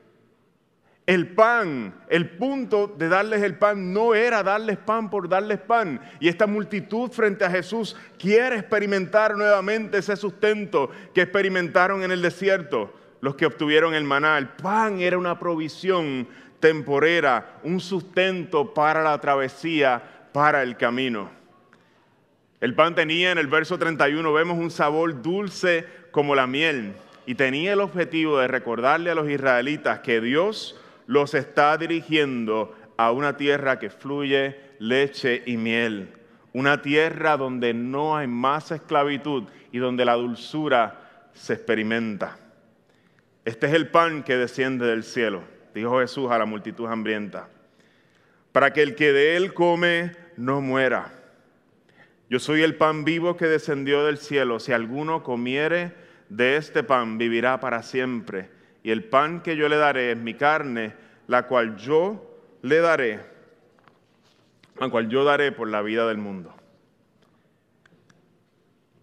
el 1.06 1.26
pan, 1.26 1.92
el 2.08 2.30
punto 2.30 2.86
de 2.86 3.08
darles 3.08 3.42
el 3.42 3.58
pan 3.58 3.92
no 3.92 4.14
era 4.14 4.44
darles 4.44 4.78
pan 4.78 5.10
por 5.10 5.28
darles 5.28 5.58
pan. 5.58 6.00
Y 6.20 6.28
esta 6.28 6.46
multitud 6.46 7.10
frente 7.10 7.44
a 7.44 7.50
Jesús 7.50 7.96
quiere 8.16 8.58
experimentar 8.58 9.36
nuevamente 9.36 9.98
ese 9.98 10.14
sustento 10.14 10.92
que 11.12 11.22
experimentaron 11.22 12.04
en 12.04 12.12
el 12.12 12.22
desierto 12.22 12.99
los 13.20 13.34
que 13.34 13.46
obtuvieron 13.46 13.94
el 13.94 14.04
maná. 14.04 14.38
El 14.38 14.48
pan 14.48 15.00
era 15.00 15.18
una 15.18 15.38
provisión 15.38 16.28
temporera, 16.60 17.58
un 17.62 17.80
sustento 17.80 18.72
para 18.74 19.02
la 19.02 19.18
travesía, 19.20 20.02
para 20.32 20.62
el 20.62 20.76
camino. 20.76 21.30
El 22.60 22.74
pan 22.74 22.94
tenía 22.94 23.32
en 23.32 23.38
el 23.38 23.46
verso 23.46 23.78
31, 23.78 24.32
vemos 24.32 24.58
un 24.58 24.70
sabor 24.70 25.22
dulce 25.22 25.86
como 26.10 26.34
la 26.34 26.46
miel 26.46 26.94
y 27.24 27.34
tenía 27.34 27.72
el 27.72 27.80
objetivo 27.80 28.38
de 28.38 28.48
recordarle 28.48 29.10
a 29.10 29.14
los 29.14 29.30
israelitas 29.30 30.00
que 30.00 30.20
Dios 30.20 30.78
los 31.06 31.34
está 31.34 31.76
dirigiendo 31.78 32.76
a 32.98 33.12
una 33.12 33.36
tierra 33.36 33.78
que 33.78 33.88
fluye 33.88 34.56
leche 34.78 35.42
y 35.46 35.56
miel, 35.56 36.12
una 36.52 36.82
tierra 36.82 37.38
donde 37.38 37.72
no 37.72 38.16
hay 38.16 38.26
más 38.26 38.70
esclavitud 38.72 39.44
y 39.72 39.78
donde 39.78 40.04
la 40.04 40.14
dulzura 40.14 41.28
se 41.32 41.54
experimenta. 41.54 42.39
Este 43.44 43.66
es 43.66 43.72
el 43.72 43.88
pan 43.88 44.22
que 44.22 44.36
desciende 44.36 44.86
del 44.86 45.02
cielo, 45.02 45.42
dijo 45.74 46.00
Jesús 46.00 46.30
a 46.30 46.38
la 46.38 46.44
multitud 46.44 46.86
hambrienta, 46.86 47.48
para 48.52 48.72
que 48.72 48.82
el 48.82 48.94
que 48.94 49.12
de 49.12 49.36
él 49.36 49.54
come 49.54 50.12
no 50.36 50.60
muera. 50.60 51.12
Yo 52.28 52.38
soy 52.38 52.62
el 52.62 52.76
pan 52.76 53.04
vivo 53.04 53.36
que 53.36 53.46
descendió 53.46 54.04
del 54.04 54.18
cielo. 54.18 54.60
Si 54.60 54.72
alguno 54.72 55.24
comiere 55.24 55.92
de 56.28 56.56
este 56.56 56.84
pan, 56.84 57.18
vivirá 57.18 57.58
para 57.58 57.82
siempre. 57.82 58.50
Y 58.84 58.92
el 58.92 59.04
pan 59.04 59.42
que 59.42 59.56
yo 59.56 59.68
le 59.68 59.76
daré 59.76 60.12
es 60.12 60.16
mi 60.16 60.34
carne, 60.34 60.94
la 61.26 61.48
cual 61.48 61.76
yo 61.76 62.38
le 62.62 62.78
daré, 62.78 63.20
la 64.78 64.88
cual 64.88 65.08
yo 65.08 65.24
daré 65.24 65.50
por 65.50 65.68
la 65.68 65.82
vida 65.82 66.06
del 66.06 66.18
mundo. 66.18 66.54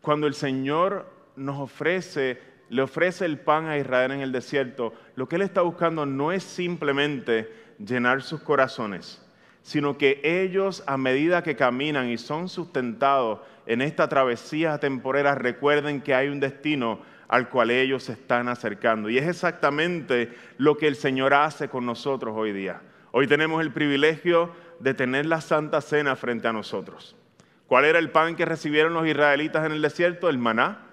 Cuando 0.01 0.25
el 0.25 0.33
Señor 0.33 1.11
nos 1.35 1.59
ofrece 1.59 2.39
le 2.69 2.81
ofrece 2.81 3.25
el 3.25 3.39
pan 3.39 3.67
a 3.67 3.77
Israel 3.77 4.11
en 4.11 4.21
el 4.21 4.31
desierto, 4.31 4.93
lo 5.15 5.27
que 5.27 5.37
él 5.37 5.41
está 5.41 5.61
buscando 5.61 6.05
no 6.05 6.31
es 6.31 6.43
simplemente 6.43 7.51
llenar 7.79 8.21
sus 8.21 8.41
corazones, 8.41 9.23
sino 9.61 9.97
que 9.97 10.21
ellos 10.23 10.83
a 10.87 10.97
medida 10.97 11.43
que 11.43 11.55
caminan 11.55 12.09
y 12.09 12.17
son 12.17 12.49
sustentados 12.49 13.39
en 13.65 13.81
esta 13.81 14.07
travesía 14.07 14.77
temporera, 14.79 15.35
recuerden 15.35 16.01
que 16.01 16.15
hay 16.15 16.29
un 16.29 16.39
destino 16.39 16.99
al 17.27 17.49
cual 17.49 17.71
ellos 17.71 18.03
se 18.03 18.13
están 18.13 18.47
acercando. 18.47 19.09
Y 19.09 19.17
es 19.17 19.27
exactamente 19.27 20.31
lo 20.57 20.77
que 20.77 20.87
el 20.87 20.95
Señor 20.95 21.33
hace 21.33 21.67
con 21.67 21.85
nosotros 21.85 22.33
hoy 22.37 22.53
día. 22.53 22.81
Hoy 23.11 23.27
tenemos 23.27 23.61
el 23.61 23.71
privilegio 23.71 24.51
de 24.79 24.93
tener 24.93 25.25
la 25.25 25.41
Santa 25.41 25.81
Cena 25.81 26.15
frente 26.15 26.47
a 26.47 26.53
nosotros. 26.53 27.15
¿Cuál 27.67 27.83
era 27.83 27.99
el 27.99 28.11
pan 28.11 28.35
que 28.35 28.45
recibieron 28.45 28.93
los 28.93 29.05
israelitas 29.05 29.65
en 29.65 29.73
el 29.73 29.81
desierto? 29.81 30.29
El 30.29 30.37
maná 30.37 30.86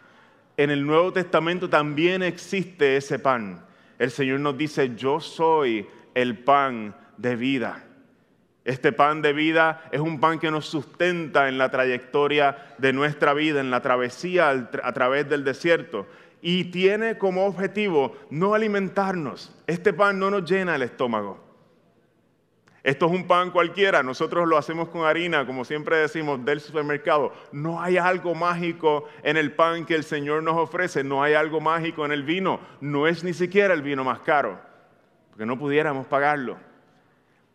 en 0.57 0.71
el 0.71 0.87
Nuevo 0.87 1.13
Testamento 1.13 1.69
también 1.69 2.23
existe 2.23 2.97
ese 2.97 3.19
pan. 3.19 3.65
El 3.99 4.11
Señor 4.11 4.41
nos 4.41 4.57
dice, 4.57 4.95
yo 4.97 5.21
soy 5.21 5.87
el 6.15 6.39
pan 6.39 6.95
de 7.17 7.37
vida. 7.37 7.85
Este 8.65 8.93
pan 8.93 9.21
de 9.21 9.33
vida 9.33 9.85
es 9.93 10.01
un 10.01 10.21
pan 10.21 10.39
que 10.39 10.51
nos 10.51 10.67
sustenta 10.67 11.49
en 11.49 11.59
la 11.59 11.71
trayectoria 11.71 12.75
de 12.79 12.93
nuestra 12.93 13.35
vida, 13.35 13.61
en 13.61 13.71
la 13.71 13.83
travesía 13.83 14.51
a 14.51 14.93
través 14.93 15.29
del 15.29 15.45
desierto. 15.45 16.07
Y 16.41 16.65
tiene 16.65 17.19
como 17.19 17.47
objetivo 17.47 18.17
no 18.31 18.55
alimentarnos. 18.55 19.55
Este 19.67 19.93
pan 19.93 20.19
no 20.19 20.31
nos 20.31 20.49
llena 20.49 20.77
el 20.77 20.83
estómago. 20.83 21.44
Esto 22.85 23.07
es 23.07 23.13
un 23.13 23.27
pan 23.27 23.51
cualquiera, 23.51 24.03
nosotros 24.03 24.47
lo 24.47 24.59
hacemos 24.59 24.91
con 24.91 25.07
harina, 25.07 25.47
como 25.47 25.65
siempre 25.65 25.97
decimos, 25.97 26.45
del 26.45 26.61
supermercado. 26.61 27.33
No 27.51 27.81
hay 27.81 27.97
algo 27.97 28.35
mágico 28.35 29.09
en 29.23 29.39
el 29.39 29.53
pan 29.53 29.87
que 29.87 29.95
el 29.95 30.05
Señor 30.05 30.43
nos 30.43 30.59
ofrece, 30.59 31.03
no 31.03 31.23
hay 31.23 31.33
algo 31.33 31.63
mágico 31.63 32.05
en 32.05 32.13
el 32.13 32.25
vino, 32.25 32.61
no 32.83 33.07
es 33.07 33.25
ni 33.25 33.33
siquiera 33.33 33.73
el 33.73 33.81
vino 33.81 34.05
más 34.05 34.21
caro, 34.21 34.61
porque 35.31 35.47
no 35.47 35.59
pudiéramos 35.59 36.07
pagarlo. 36.09 36.59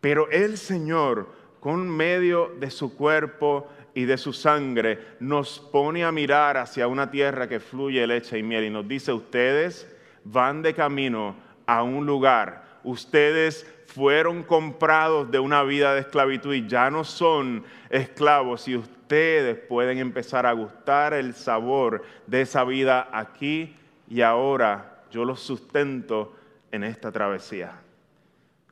Pero 0.00 0.28
el 0.32 0.58
Señor, 0.58 1.28
con 1.60 1.88
medio 1.88 2.52
de 2.58 2.68
su 2.72 2.96
cuerpo 2.96 3.68
y 3.94 4.06
de 4.06 4.18
su 4.18 4.32
sangre, 4.32 4.98
nos 5.20 5.60
pone 5.60 6.02
a 6.02 6.10
mirar 6.10 6.56
hacia 6.56 6.88
una 6.88 7.08
tierra 7.08 7.48
que 7.48 7.60
fluye 7.60 8.04
leche 8.04 8.36
y 8.36 8.42
miel 8.42 8.64
y 8.64 8.70
nos 8.70 8.88
dice, 8.88 9.12
ustedes 9.12 9.88
van 10.24 10.60
de 10.60 10.74
camino 10.74 11.36
a 11.66 11.84
un 11.84 12.04
lugar 12.04 12.68
ustedes 12.84 13.66
fueron 13.90 14.44
comprados 14.44 15.30
de 15.30 15.40
una 15.40 15.64
vida 15.64 15.94
de 15.94 16.00
esclavitud 16.00 16.54
y 16.54 16.68
ya 16.68 16.90
no 16.90 17.02
son 17.02 17.64
esclavos 17.88 18.68
y 18.68 18.76
ustedes 18.76 19.58
pueden 19.58 19.98
empezar 19.98 20.46
a 20.46 20.52
gustar 20.52 21.12
el 21.12 21.34
sabor 21.34 22.04
de 22.26 22.42
esa 22.42 22.62
vida 22.62 23.08
aquí 23.12 23.76
y 24.08 24.20
ahora. 24.20 25.02
Yo 25.10 25.24
los 25.24 25.40
sustento 25.40 26.36
en 26.70 26.84
esta 26.84 27.10
travesía. 27.10 27.72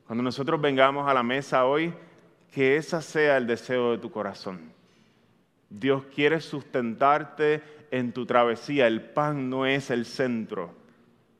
Cuando 0.07 0.23
nosotros 0.23 0.61
vengamos 0.61 1.05
a 1.05 1.13
la 1.13 1.21
mesa 1.21 1.65
hoy, 1.65 1.93
que 2.53 2.77
ese 2.77 3.01
sea 3.01 3.35
el 3.35 3.45
deseo 3.45 3.91
de 3.91 3.97
tu 3.97 4.09
corazón. 4.09 4.71
Dios 5.69 6.03
quiere 6.15 6.39
sustentarte 6.39 7.61
en 7.91 8.13
tu 8.13 8.25
travesía. 8.25 8.87
El 8.87 9.01
pan 9.01 9.49
no 9.49 9.65
es 9.65 9.91
el 9.91 10.05
centro. 10.05 10.73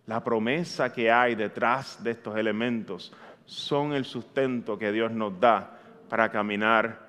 La 0.06 0.22
promesa 0.22 0.92
que 0.92 1.10
hay 1.10 1.36
detrás 1.36 2.04
de 2.04 2.12
estos 2.12 2.36
elementos 2.36 3.14
son 3.50 3.94
el 3.94 4.06
sustento 4.06 4.78
que 4.78 4.92
Dios 4.92 5.12
nos 5.12 5.40
da 5.40 5.80
para 6.08 6.30
caminar 6.30 7.00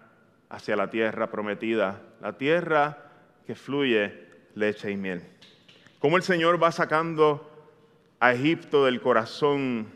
hacia 0.48 0.74
la 0.74 0.88
tierra 0.88 1.30
prometida, 1.30 2.00
la 2.22 2.38
tierra 2.38 2.96
que 3.46 3.54
fluye 3.54 4.26
leche 4.54 4.90
y 4.90 4.96
miel. 4.96 5.22
Como 5.98 6.16
el 6.16 6.22
Señor 6.22 6.60
va 6.60 6.72
sacando 6.72 7.46
a 8.20 8.32
Egipto 8.32 8.86
del 8.86 9.02
corazón 9.02 9.88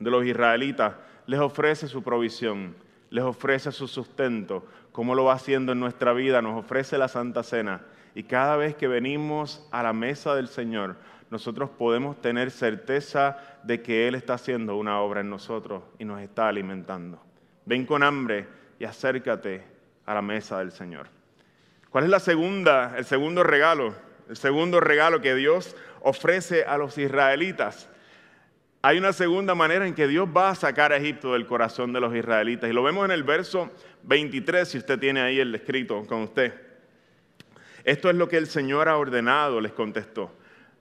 de 0.00 0.10
los 0.10 0.24
israelitas, 0.26 0.96
les 1.26 1.38
ofrece 1.38 1.86
su 1.86 2.02
provisión, 2.02 2.74
les 3.10 3.22
ofrece 3.22 3.70
su 3.70 3.86
sustento, 3.86 4.66
como 4.90 5.14
lo 5.14 5.24
va 5.24 5.34
haciendo 5.34 5.70
en 5.70 5.78
nuestra 5.78 6.12
vida, 6.12 6.42
nos 6.42 6.64
ofrece 6.64 6.98
la 6.98 7.06
Santa 7.06 7.44
Cena. 7.44 7.82
Y 8.16 8.24
cada 8.24 8.56
vez 8.56 8.74
que 8.74 8.88
venimos 8.88 9.68
a 9.70 9.84
la 9.84 9.92
mesa 9.92 10.34
del 10.34 10.48
Señor, 10.48 10.96
nosotros 11.34 11.68
podemos 11.68 12.22
tener 12.22 12.52
certeza 12.52 13.36
de 13.64 13.82
que 13.82 14.06
Él 14.06 14.14
está 14.14 14.34
haciendo 14.34 14.76
una 14.76 15.00
obra 15.00 15.20
en 15.20 15.30
nosotros 15.30 15.82
y 15.98 16.04
nos 16.04 16.20
está 16.20 16.46
alimentando. 16.46 17.20
Ven 17.64 17.86
con 17.86 18.04
hambre 18.04 18.46
y 18.78 18.84
acércate 18.84 19.64
a 20.06 20.14
la 20.14 20.22
mesa 20.22 20.60
del 20.60 20.70
Señor. 20.70 21.08
¿Cuál 21.90 22.04
es 22.04 22.10
la 22.10 22.20
segunda, 22.20 22.94
el 22.96 23.04
segundo 23.04 23.42
regalo? 23.42 23.96
El 24.28 24.36
segundo 24.36 24.78
regalo 24.78 25.20
que 25.20 25.34
Dios 25.34 25.74
ofrece 26.02 26.66
a 26.66 26.78
los 26.78 26.98
israelitas. 26.98 27.90
Hay 28.82 28.98
una 28.98 29.12
segunda 29.12 29.56
manera 29.56 29.88
en 29.88 29.94
que 29.96 30.06
Dios 30.06 30.28
va 30.28 30.50
a 30.50 30.54
sacar 30.54 30.92
a 30.92 30.98
Egipto 30.98 31.32
del 31.32 31.46
corazón 31.46 31.92
de 31.92 31.98
los 31.98 32.14
israelitas. 32.14 32.70
Y 32.70 32.72
lo 32.72 32.84
vemos 32.84 33.06
en 33.06 33.10
el 33.10 33.24
verso 33.24 33.72
23, 34.04 34.68
si 34.68 34.78
usted 34.78 35.00
tiene 35.00 35.20
ahí 35.20 35.40
el 35.40 35.52
escrito 35.52 36.06
con 36.06 36.22
usted. 36.22 36.54
Esto 37.82 38.08
es 38.08 38.14
lo 38.14 38.28
que 38.28 38.36
el 38.36 38.46
Señor 38.46 38.88
ha 38.88 38.96
ordenado, 38.96 39.60
les 39.60 39.72
contestó. 39.72 40.30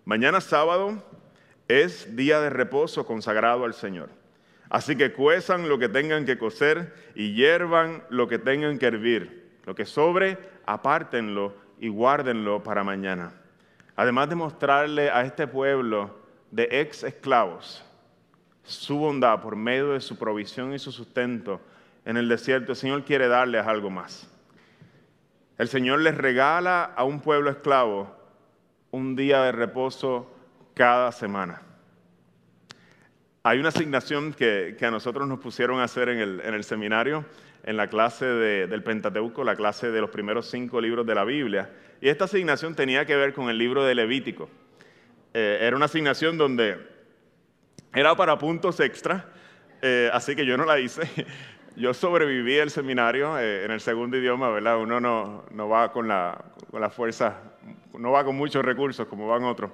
Mañana 0.05 0.41
sábado 0.41 1.01
es 1.67 2.15
día 2.15 2.41
de 2.41 2.49
reposo 2.49 3.05
consagrado 3.05 3.63
al 3.63 3.73
Señor. 3.73 4.09
Así 4.69 4.95
que 4.95 5.13
cuezan 5.13 5.69
lo 5.69 5.79
que 5.79 5.87
tengan 5.87 6.25
que 6.25 6.37
cocer 6.37 6.93
y 7.15 7.33
hiervan 7.33 8.03
lo 8.09 8.27
que 8.27 8.39
tengan 8.39 8.79
que 8.79 8.87
hervir. 8.87 9.51
Lo 9.65 9.75
que 9.75 9.85
sobre, 9.85 10.37
apártenlo 10.65 11.53
y 11.79 11.87
guárdenlo 11.87 12.63
para 12.63 12.83
mañana. 12.83 13.33
Además 13.95 14.29
de 14.29 14.35
mostrarle 14.35 15.09
a 15.09 15.21
este 15.23 15.47
pueblo 15.47 16.19
de 16.51 16.67
ex 16.69 17.03
esclavos 17.03 17.83
su 18.63 18.97
bondad 18.97 19.41
por 19.41 19.55
medio 19.55 19.93
de 19.93 20.01
su 20.01 20.17
provisión 20.17 20.73
y 20.73 20.79
su 20.79 20.91
sustento 20.91 21.61
en 22.05 22.17
el 22.17 22.27
desierto, 22.27 22.71
el 22.71 22.77
Señor 22.77 23.03
quiere 23.03 23.27
darles 23.27 23.65
algo 23.65 23.89
más. 23.89 24.29
El 25.57 25.67
Señor 25.67 25.99
les 25.99 26.17
regala 26.17 26.83
a 26.83 27.03
un 27.03 27.21
pueblo 27.21 27.49
esclavo 27.49 28.22
un 28.93 29.15
día 29.15 29.41
de 29.41 29.51
reposo 29.51 30.31
cada 30.75 31.11
semana. 31.11 31.63
Hay 33.41 33.57
una 33.57 33.69
asignación 33.69 34.33
que, 34.33 34.77
a 34.79 34.91
nosotros 34.91 35.27
nos 35.27 35.39
pusieron 35.39 35.79
a 35.79 35.85
hacer 35.85 36.09
en 36.09 36.19
el, 36.19 36.63
seminario, 36.63 37.25
en 37.63 37.75
la 37.75 37.89
clase 37.89 38.25
del 38.25 38.83
Pentateuco, 38.83 39.43
la 39.43 39.55
clase 39.55 39.89
de 39.89 39.99
los 39.99 40.11
primeros 40.11 40.47
cinco 40.47 40.79
libros 40.79 41.07
de 41.07 41.15
la 41.15 41.23
Biblia. 41.23 41.71
Y 42.01 42.09
esta 42.09 42.25
asignación 42.25 42.75
tenía 42.75 43.03
que 43.05 43.15
ver 43.15 43.33
con 43.33 43.49
el 43.49 43.57
libro 43.57 43.83
de 43.83 43.95
Levítico. 43.95 44.47
Eh, 45.33 45.57
era 45.61 45.75
una 45.75 45.85
asignación 45.85 46.37
donde 46.37 46.77
era 47.95 48.15
para 48.15 48.37
puntos 48.37 48.79
extra, 48.79 49.25
eh, 49.81 50.11
así 50.13 50.35
que 50.35 50.45
yo 50.45 50.55
no 50.55 50.65
la 50.65 50.79
hice. 50.79 51.01
Yo 51.75 51.93
sobreviví 51.93 52.55
el 52.55 52.69
seminario 52.69 53.37
eh, 53.39 53.65
en 53.65 53.71
el 53.71 53.79
segundo 53.79 54.17
idioma, 54.17 54.49
¿verdad? 54.49 54.77
Uno 54.77 54.99
no, 54.99 55.45
no 55.51 55.69
va 55.69 55.91
con 55.91 56.07
la, 56.07 56.43
con 56.69 56.81
la 56.81 56.89
fuerza 56.89 57.39
no 57.99 58.11
va 58.11 58.23
con 58.23 58.35
muchos 58.35 58.63
recursos 58.63 59.07
como 59.07 59.27
van 59.27 59.43
otros. 59.43 59.71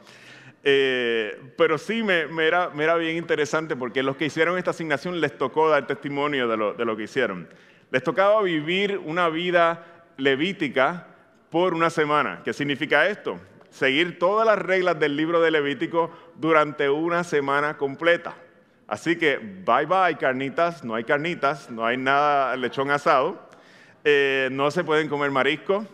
Eh, 0.63 1.53
pero 1.57 1.77
sí 1.77 2.03
me, 2.03 2.25
era, 2.45 2.67
bien 2.97 3.15
interesante 3.15 3.75
porque 3.75 4.03
los 4.03 4.17
que 4.17 4.25
hicieron 4.25 4.57
esta 4.57 4.71
asignación 4.71 5.21
les 5.21 5.37
tocó 5.37 5.69
dar 5.69 5.87
testimonio 5.87 6.47
de 6.47 6.57
lo, 6.57 6.73
de 6.73 6.85
lo 6.85 6.97
que 6.97 7.03
hicieron. 7.03 7.47
Les 7.91 8.03
tocaba 8.03 8.41
vivir 8.41 8.97
una 8.97 9.29
vida 9.29 10.05
levítica 10.17 11.07
por 11.49 11.73
una 11.73 11.89
semana. 11.89 12.41
¿Qué 12.43 12.53
significa 12.53 13.07
esto? 13.07 13.39
Seguir 13.69 14.19
todas 14.19 14.45
las 14.45 14.59
reglas 14.59 14.99
del 14.99 15.15
libro 15.15 15.41
de 15.41 15.51
Levítico 15.51 16.11
durante 16.35 16.89
una 16.89 17.23
semana 17.23 17.77
completa. 17.77 18.35
Así 18.89 19.17
que 19.17 19.38
bye 19.38 19.86
bye 19.86 20.17
carnitas, 20.17 20.84
no 20.84 20.96
hay 20.96 21.03
carnitas, 21.03 21.69
no 21.69 21.86
hay 21.86 21.96
nada 21.96 22.55
lechón 22.58 22.89
asado, 22.89 23.38
eh, 24.03 24.50
no 24.51 24.72
se 24.72 24.84
pueden 24.84 25.08
comer 25.08 25.29
mariscos, 25.29 25.86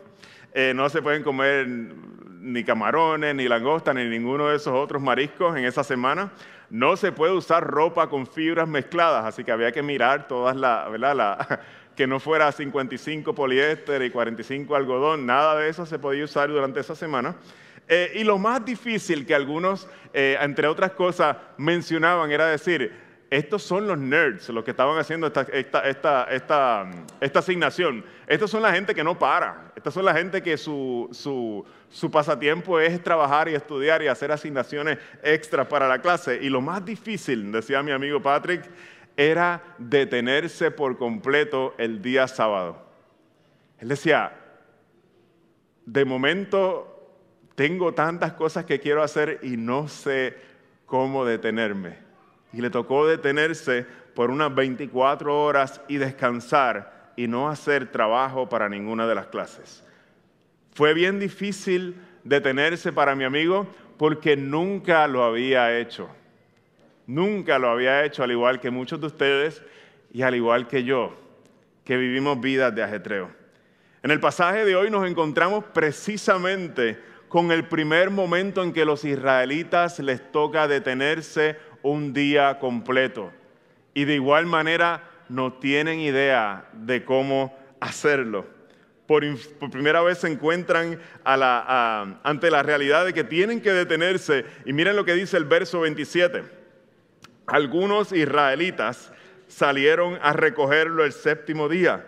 eh, 0.53 0.71
no 0.73 0.87
se 0.87 1.01
pueden 1.01 1.21
comer 1.21 1.67
ni 1.67 2.63
camarones, 2.63 3.35
ni 3.35 3.49
langosta, 3.49 3.93
ni 3.93 4.05
ninguno 4.05 4.47
de 4.47 4.55
esos 4.55 4.73
otros 4.73 5.01
mariscos 5.01 5.57
en 5.57 5.65
esa 5.65 5.83
semana. 5.83 6.31
No 6.69 6.95
se 6.95 7.11
puede 7.11 7.33
usar 7.33 7.67
ropa 7.67 8.07
con 8.07 8.25
fibras 8.27 8.67
mezcladas, 8.67 9.25
así 9.25 9.43
que 9.43 9.51
había 9.51 9.73
que 9.73 9.83
mirar 9.83 10.29
todas 10.29 10.55
las, 10.55 10.89
¿verdad? 10.89 11.59
que 11.97 12.07
no 12.07 12.21
fuera 12.21 12.49
55 12.49 13.35
poliéster 13.35 14.01
y 14.03 14.09
45 14.09 14.73
algodón, 14.73 15.25
nada 15.25 15.57
de 15.57 15.67
eso 15.67 15.85
se 15.85 15.99
podía 15.99 16.23
usar 16.23 16.47
durante 16.47 16.79
esa 16.79 16.95
semana. 16.95 17.35
Eh, 17.87 18.13
y 18.15 18.23
lo 18.23 18.37
más 18.37 18.65
difícil 18.65 19.25
que 19.25 19.35
algunos, 19.35 19.87
eh, 20.13 20.37
entre 20.41 20.67
otras 20.67 20.91
cosas, 20.91 21.37
mencionaban 21.57 22.31
era 22.31 22.47
decir, 22.47 22.91
estos 23.29 23.63
son 23.63 23.87
los 23.87 23.97
nerds, 23.97 24.49
los 24.49 24.63
que 24.63 24.71
estaban 24.71 24.97
haciendo 24.97 25.27
esta, 25.27 26.29
asignación. 27.33 28.05
Estos 28.27 28.51
son 28.51 28.61
la 28.61 28.71
gente 28.71 28.93
que 28.93 29.03
no 29.03 29.17
para. 29.17 29.71
Estas 29.75 29.93
son 29.93 30.05
la 30.05 30.13
gente 30.13 30.41
que 30.41 30.57
su, 30.57 31.09
su, 31.11 32.11
pasatiempo 32.11 32.79
es 32.79 33.01
trabajar 33.03 33.49
y 33.49 33.55
estudiar 33.55 34.01
y 34.03 34.07
hacer 34.07 34.31
asignaciones 34.31 34.99
extras 35.23 35.67
para 35.67 35.87
la 35.87 35.99
clase. 35.99 36.39
Y 36.41 36.49
lo 36.49 36.61
más 36.61 36.85
difícil, 36.85 37.51
decía 37.51 37.83
mi 37.83 37.91
amigo 37.91 38.21
Patrick, 38.21 38.63
era 39.17 39.61
detenerse 39.77 40.71
por 40.71 40.97
completo 40.97 41.73
el 41.77 42.01
día 42.01 42.27
sábado. 42.27 42.85
Él 43.79 43.89
decía, 43.89 44.33
de 45.85 46.05
momento 46.05 46.94
tengo 47.55 47.93
tantas 47.93 48.33
cosas 48.33 48.65
que 48.65 48.79
quiero 48.79 49.01
hacer 49.01 49.39
y 49.41 49.57
no 49.57 49.87
sé 49.87 50.35
cómo 50.85 51.25
detenerme. 51.25 51.97
Y 52.53 52.61
le 52.61 52.69
tocó 52.69 53.07
detenerse 53.07 53.85
por 54.13 54.29
unas 54.29 54.53
24 54.53 55.43
horas 55.43 55.81
y 55.87 55.97
descansar 55.97 57.11
y 57.15 57.27
no 57.27 57.49
hacer 57.49 57.91
trabajo 57.91 58.47
para 58.47 58.69
ninguna 58.69 59.07
de 59.07 59.15
las 59.15 59.27
clases. 59.27 59.83
Fue 60.73 60.93
bien 60.93 61.19
difícil 61.19 61.95
detenerse 62.23 62.91
para 62.91 63.15
mi 63.15 63.23
amigo 63.23 63.67
porque 63.97 64.35
nunca 64.35 65.07
lo 65.07 65.23
había 65.23 65.77
hecho. 65.77 66.09
Nunca 67.07 67.59
lo 67.59 67.69
había 67.69 68.03
hecho, 68.03 68.23
al 68.23 68.31
igual 68.31 68.59
que 68.59 68.71
muchos 68.71 68.99
de 68.99 69.07
ustedes 69.07 69.61
y 70.11 70.23
al 70.23 70.35
igual 70.35 70.67
que 70.67 70.83
yo, 70.83 71.15
que 71.85 71.97
vivimos 71.97 72.41
vidas 72.41 72.73
de 72.75 72.83
ajetreo. 72.83 73.29
En 74.01 74.11
el 74.11 74.19
pasaje 74.19 74.65
de 74.65 74.75
hoy 74.75 74.89
nos 74.89 75.07
encontramos 75.07 75.63
precisamente 75.73 76.99
con 77.27 77.51
el 77.51 77.67
primer 77.67 78.09
momento 78.09 78.63
en 78.63 78.73
que 78.73 78.85
los 78.85 79.03
israelitas 79.03 79.99
les 79.99 80.31
toca 80.31 80.67
detenerse 80.67 81.57
un 81.81 82.13
día 82.13 82.59
completo. 82.59 83.31
Y 83.93 84.05
de 84.05 84.15
igual 84.15 84.45
manera 84.45 85.03
no 85.29 85.53
tienen 85.53 85.99
idea 85.99 86.67
de 86.73 87.03
cómo 87.03 87.57
hacerlo. 87.79 88.45
Por, 89.07 89.23
primera 89.71 90.01
vez 90.01 90.19
se 90.19 90.27
encuentran 90.27 90.99
ante 91.23 92.49
la 92.49 92.63
realidad 92.63 93.05
de 93.05 93.13
que 93.13 93.23
tienen 93.23 93.61
que 93.61 93.71
detenerse. 93.71 94.45
Y 94.65 94.73
miren 94.73 94.95
lo 94.95 95.05
que 95.05 95.13
dice 95.13 95.37
el 95.37 95.45
verso 95.45 95.81
27. 95.81 96.43
Algunos 97.47 98.11
israelitas 98.11 99.11
salieron 99.47 100.17
a 100.21 100.33
recogerlo 100.33 101.05
el 101.05 101.13
séptimo 101.13 101.69
día, 101.69 102.05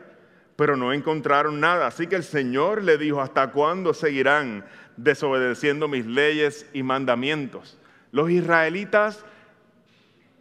pero 0.56 0.76
no 0.76 0.92
encontraron 0.92 1.60
nada. 1.60 1.88
Así 1.88 2.08
que 2.08 2.16
el 2.16 2.24
Señor 2.24 2.84
le 2.84 2.98
dijo, 2.98 3.22
¿hasta 3.22 3.52
cuándo 3.52 3.94
seguirán 3.94 4.66
desobedeciendo 4.98 5.88
mis 5.88 6.06
leyes 6.06 6.68
y 6.74 6.84
mandamientos. 6.84 7.78
Los 8.12 8.30
israelitas, 8.32 9.24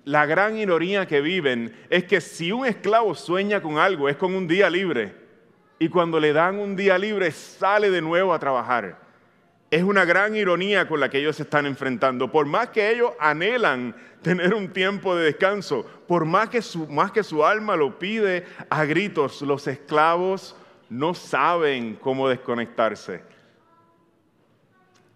la 0.04 0.26
gran 0.26 0.56
ironía 0.56 1.06
que 1.06 1.20
viven 1.20 1.76
es 1.90 2.04
que 2.04 2.20
si 2.20 2.52
un 2.52 2.66
esclavo 2.66 3.14
sueña 3.14 3.60
con 3.60 3.78
algo, 3.78 4.08
es 4.08 4.16
con 4.16 4.34
un 4.34 4.48
día 4.48 4.70
libre. 4.70 5.14
Y 5.78 5.88
cuando 5.88 6.18
le 6.18 6.32
dan 6.32 6.58
un 6.58 6.74
día 6.74 6.98
libre, 6.98 7.30
sale 7.30 7.90
de 7.90 8.00
nuevo 8.00 8.32
a 8.32 8.38
trabajar. 8.38 9.04
Es 9.70 9.82
una 9.82 10.04
gran 10.04 10.34
ironía 10.34 10.88
con 10.88 11.00
la 11.00 11.10
que 11.10 11.18
ellos 11.18 11.36
se 11.36 11.42
están 11.42 11.66
enfrentando. 11.66 12.30
Por 12.30 12.46
más 12.46 12.68
que 12.68 12.90
ellos 12.90 13.12
anhelan 13.20 13.94
tener 14.22 14.54
un 14.54 14.72
tiempo 14.72 15.14
de 15.14 15.26
descanso, 15.26 15.84
por 16.06 16.24
más 16.24 16.48
que 16.48 16.62
su, 16.62 16.86
más 16.86 17.12
que 17.12 17.22
su 17.22 17.44
alma 17.44 17.76
lo 17.76 17.98
pide 17.98 18.46
a 18.70 18.84
gritos, 18.84 19.42
los 19.42 19.66
esclavos 19.66 20.56
no 20.88 21.14
saben 21.14 21.96
cómo 21.96 22.28
desconectarse 22.28 23.35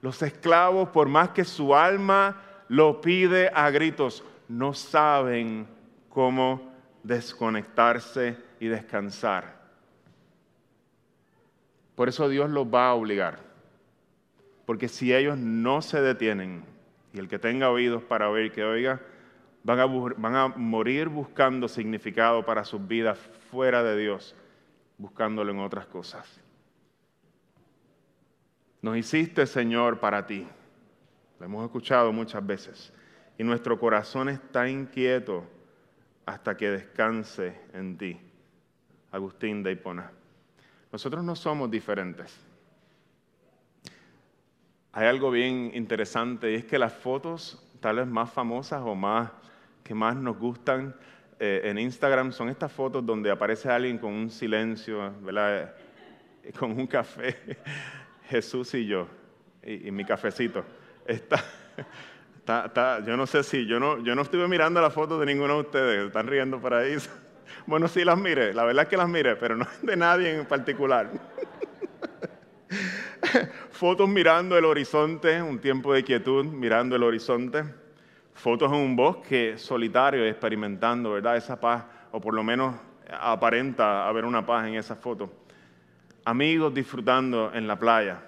los 0.00 0.22
esclavos, 0.22 0.88
por 0.90 1.08
más 1.08 1.30
que 1.30 1.44
su 1.44 1.74
alma 1.74 2.40
lo 2.68 3.00
pide 3.00 3.50
a 3.54 3.70
gritos, 3.70 4.24
no 4.48 4.74
saben 4.74 5.66
cómo 6.08 6.72
desconectarse 7.02 8.36
y 8.58 8.68
descansar. 8.68 9.60
Por 11.94 12.08
eso 12.08 12.28
Dios 12.28 12.48
los 12.50 12.66
va 12.66 12.88
a 12.88 12.94
obligar. 12.94 13.40
Porque 14.64 14.88
si 14.88 15.12
ellos 15.14 15.36
no 15.36 15.82
se 15.82 16.00
detienen, 16.00 16.64
y 17.12 17.18
el 17.18 17.28
que 17.28 17.38
tenga 17.38 17.70
oídos 17.70 18.02
para 18.02 18.30
oír 18.30 18.52
que 18.52 18.64
oiga, 18.64 19.00
van 19.62 20.36
a, 20.36 20.48
morir 20.48 21.08
buscando 21.08 21.68
significado 21.68 22.44
para 22.44 22.64
sus 22.64 22.86
vidas 22.86 23.18
fuera 23.50 23.82
de 23.82 23.96
Dios, 23.96 24.34
buscándolo 24.96 25.52
en 25.52 25.58
otras 25.58 25.86
cosas. 25.86 26.40
Nos 28.82 28.96
hiciste, 28.96 29.46
Señor, 29.46 30.00
para 30.00 30.26
ti. 30.26 30.46
Lo 31.38 31.46
hemos 31.46 31.64
escuchado 31.64 32.12
muchas 32.12 32.46
veces. 32.46 32.92
Y 33.36 33.44
nuestro 33.44 33.78
corazón 33.78 34.28
está 34.28 34.68
inquieto 34.68 35.44
hasta 36.24 36.56
que 36.56 36.70
descanse 36.70 37.60
en 37.74 37.98
ti. 37.98 38.18
Agustín 39.12 39.62
de 39.62 39.72
Hipona. 39.72 40.10
Nosotros 40.92 41.22
no 41.24 41.36
somos 41.36 41.70
diferentes. 41.70 42.38
Hay 44.92 45.06
algo 45.06 45.30
bien 45.30 45.70
interesante 45.74 46.50
y 46.50 46.54
es 46.56 46.64
que 46.64 46.78
las 46.78 46.92
fotos 46.92 47.62
tal 47.80 47.96
vez 47.96 48.06
más 48.06 48.30
famosas 48.30 48.82
o 48.84 48.94
más 48.94 49.30
que 49.84 49.94
más 49.94 50.16
nos 50.16 50.36
gustan 50.38 50.94
eh, 51.38 51.62
en 51.64 51.78
Instagram 51.78 52.32
son 52.32 52.48
estas 52.48 52.72
fotos 52.72 53.04
donde 53.04 53.30
aparece 53.30 53.70
alguien 53.70 53.98
con 53.98 54.12
un 54.12 54.30
silencio, 54.30 55.14
¿verdad? 55.20 55.74
con 56.58 56.72
un 56.72 56.86
café 56.86 57.36
Jesús 58.30 58.72
y 58.74 58.86
yo, 58.86 59.08
y, 59.64 59.90
mi 59.90 60.04
cafecito. 60.04 60.64
Está, 61.04 61.44
está, 62.66 63.04
yo 63.04 63.16
no 63.16 63.26
sé 63.26 63.42
si, 63.42 63.66
yo 63.66 63.80
no, 63.80 64.02
yo 64.04 64.14
no 64.14 64.22
estuve 64.22 64.46
mirando 64.46 64.80
la 64.80 64.90
foto 64.90 65.18
de 65.18 65.26
ninguno 65.26 65.54
de 65.54 65.60
ustedes, 65.60 66.06
están 66.06 66.26
riendo 66.26 66.60
por 66.60 66.74
ahí. 66.74 66.96
Bueno, 67.66 67.88
sí 67.88 68.04
las 68.04 68.16
mire, 68.16 68.54
la 68.54 68.64
verdad 68.64 68.84
es 68.84 68.88
que 68.88 68.96
las 68.96 69.08
mire, 69.08 69.34
pero 69.34 69.56
no 69.56 69.66
de 69.82 69.96
nadie 69.96 70.32
en 70.32 70.46
particular. 70.46 71.10
Fotos 73.72 74.08
mirando 74.08 74.56
el 74.56 74.64
horizonte, 74.64 75.42
un 75.42 75.58
tiempo 75.58 75.92
de 75.92 76.04
quietud, 76.04 76.44
mirando 76.44 76.94
el 76.94 77.02
horizonte. 77.02 77.64
Fotos 78.34 78.70
en 78.70 78.78
un 78.78 78.94
bosque 78.94 79.58
solitario, 79.58 80.24
experimentando, 80.24 81.12
¿verdad? 81.12 81.36
Esa 81.36 81.58
paz, 81.58 81.84
o 82.12 82.20
por 82.20 82.34
lo 82.34 82.44
menos 82.44 82.76
aparenta 83.10 84.08
haber 84.08 84.24
una 84.24 84.46
paz 84.46 84.68
en 84.68 84.76
esa 84.76 84.94
foto 84.94 85.39
amigos 86.24 86.74
disfrutando 86.74 87.52
en 87.54 87.66
la 87.66 87.78
playa. 87.78 88.22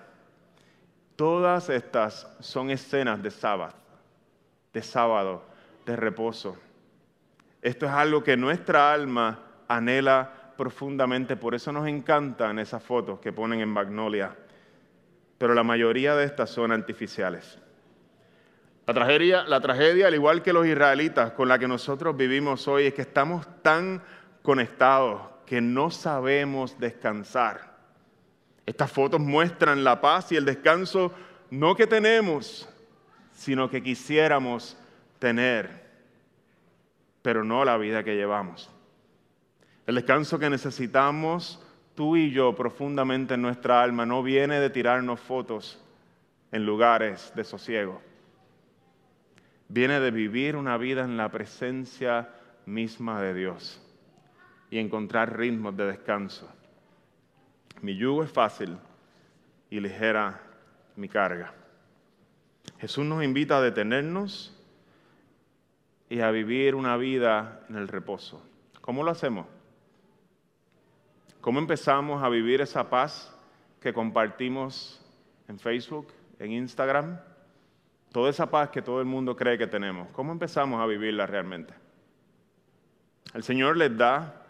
Todas 1.16 1.68
estas 1.68 2.26
son 2.40 2.70
escenas 2.70 3.22
de 3.22 3.30
sábado, 3.30 3.74
de 4.72 4.82
sábado, 4.82 5.44
de 5.84 5.96
reposo. 5.96 6.56
Esto 7.60 7.86
es 7.86 7.92
algo 7.92 8.24
que 8.24 8.36
nuestra 8.36 8.92
alma 8.92 9.38
anhela 9.68 10.54
profundamente, 10.56 11.36
por 11.36 11.54
eso 11.54 11.72
nos 11.72 11.86
encantan 11.86 12.58
esas 12.58 12.82
fotos 12.82 13.20
que 13.20 13.32
ponen 13.32 13.60
en 13.60 13.68
Magnolia. 13.68 14.36
Pero 15.38 15.54
la 15.54 15.62
mayoría 15.62 16.14
de 16.14 16.24
estas 16.24 16.50
son 16.50 16.72
artificiales. 16.72 17.58
La 18.86 18.94
tragedia, 18.94 19.44
la 19.44 19.60
tragedia, 19.60 20.08
al 20.08 20.14
igual 20.14 20.42
que 20.42 20.52
los 20.52 20.66
israelitas 20.66 21.32
con 21.32 21.48
la 21.48 21.58
que 21.58 21.68
nosotros 21.68 22.16
vivimos 22.16 22.66
hoy, 22.66 22.86
es 22.86 22.94
que 22.94 23.02
estamos 23.02 23.46
tan 23.62 24.02
conectados 24.42 25.22
que 25.46 25.60
no 25.60 25.90
sabemos 25.90 26.78
descansar. 26.78 27.71
Estas 28.66 28.90
fotos 28.90 29.20
muestran 29.20 29.84
la 29.84 30.00
paz 30.00 30.32
y 30.32 30.36
el 30.36 30.44
descanso 30.44 31.12
no 31.50 31.74
que 31.74 31.86
tenemos, 31.86 32.68
sino 33.34 33.68
que 33.68 33.82
quisiéramos 33.82 34.76
tener, 35.18 35.82
pero 37.22 37.44
no 37.44 37.64
la 37.64 37.76
vida 37.76 38.04
que 38.04 38.14
llevamos. 38.14 38.70
El 39.86 39.96
descanso 39.96 40.38
que 40.38 40.48
necesitamos 40.48 41.60
tú 41.94 42.16
y 42.16 42.30
yo 42.30 42.54
profundamente 42.54 43.34
en 43.34 43.42
nuestra 43.42 43.82
alma 43.82 44.06
no 44.06 44.22
viene 44.22 44.60
de 44.60 44.70
tirarnos 44.70 45.20
fotos 45.20 45.82
en 46.52 46.64
lugares 46.64 47.32
de 47.34 47.44
sosiego. 47.44 48.00
viene 49.68 50.00
de 50.00 50.10
vivir 50.10 50.54
una 50.54 50.76
vida 50.76 51.02
en 51.02 51.16
la 51.16 51.30
presencia 51.30 52.28
misma 52.66 53.22
de 53.22 53.32
Dios 53.32 53.80
y 54.70 54.78
encontrar 54.78 55.38
ritmos 55.38 55.74
de 55.76 55.86
descanso. 55.86 56.46
Mi 57.82 57.96
yugo 57.96 58.22
es 58.22 58.30
fácil 58.30 58.78
y 59.68 59.80
ligera 59.80 60.40
mi 60.94 61.08
carga. 61.08 61.52
Jesús 62.78 63.04
nos 63.04 63.24
invita 63.24 63.58
a 63.58 63.60
detenernos 63.60 64.56
y 66.08 66.20
a 66.20 66.30
vivir 66.30 66.76
una 66.76 66.96
vida 66.96 67.60
en 67.68 67.76
el 67.76 67.88
reposo. 67.88 68.40
¿Cómo 68.80 69.02
lo 69.02 69.10
hacemos? 69.10 69.46
¿Cómo 71.40 71.58
empezamos 71.58 72.22
a 72.22 72.28
vivir 72.28 72.60
esa 72.60 72.88
paz 72.88 73.36
que 73.80 73.92
compartimos 73.92 75.04
en 75.48 75.58
Facebook, 75.58 76.06
en 76.38 76.52
Instagram? 76.52 77.18
Toda 78.12 78.30
esa 78.30 78.48
paz 78.48 78.70
que 78.70 78.82
todo 78.82 79.00
el 79.00 79.06
mundo 79.06 79.34
cree 79.34 79.58
que 79.58 79.66
tenemos. 79.66 80.08
¿Cómo 80.12 80.30
empezamos 80.30 80.80
a 80.80 80.86
vivirla 80.86 81.26
realmente? 81.26 81.74
El 83.34 83.42
Señor 83.42 83.76
les 83.76 83.96
da 83.96 84.44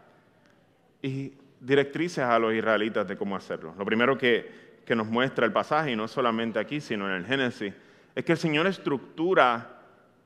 y 1.00 1.32
directrices 1.62 2.24
a 2.24 2.38
los 2.38 2.52
israelitas 2.52 3.06
de 3.06 3.16
cómo 3.16 3.36
hacerlo. 3.36 3.74
Lo 3.78 3.84
primero 3.84 4.18
que, 4.18 4.80
que 4.84 4.96
nos 4.96 5.06
muestra 5.06 5.46
el 5.46 5.52
pasaje, 5.52 5.92
y 5.92 5.96
no 5.96 6.08
solamente 6.08 6.58
aquí, 6.58 6.80
sino 6.80 7.08
en 7.08 7.14
el 7.14 7.24
Génesis, 7.24 7.72
es 8.14 8.24
que 8.24 8.32
el 8.32 8.38
Señor 8.38 8.66
estructura 8.66 9.78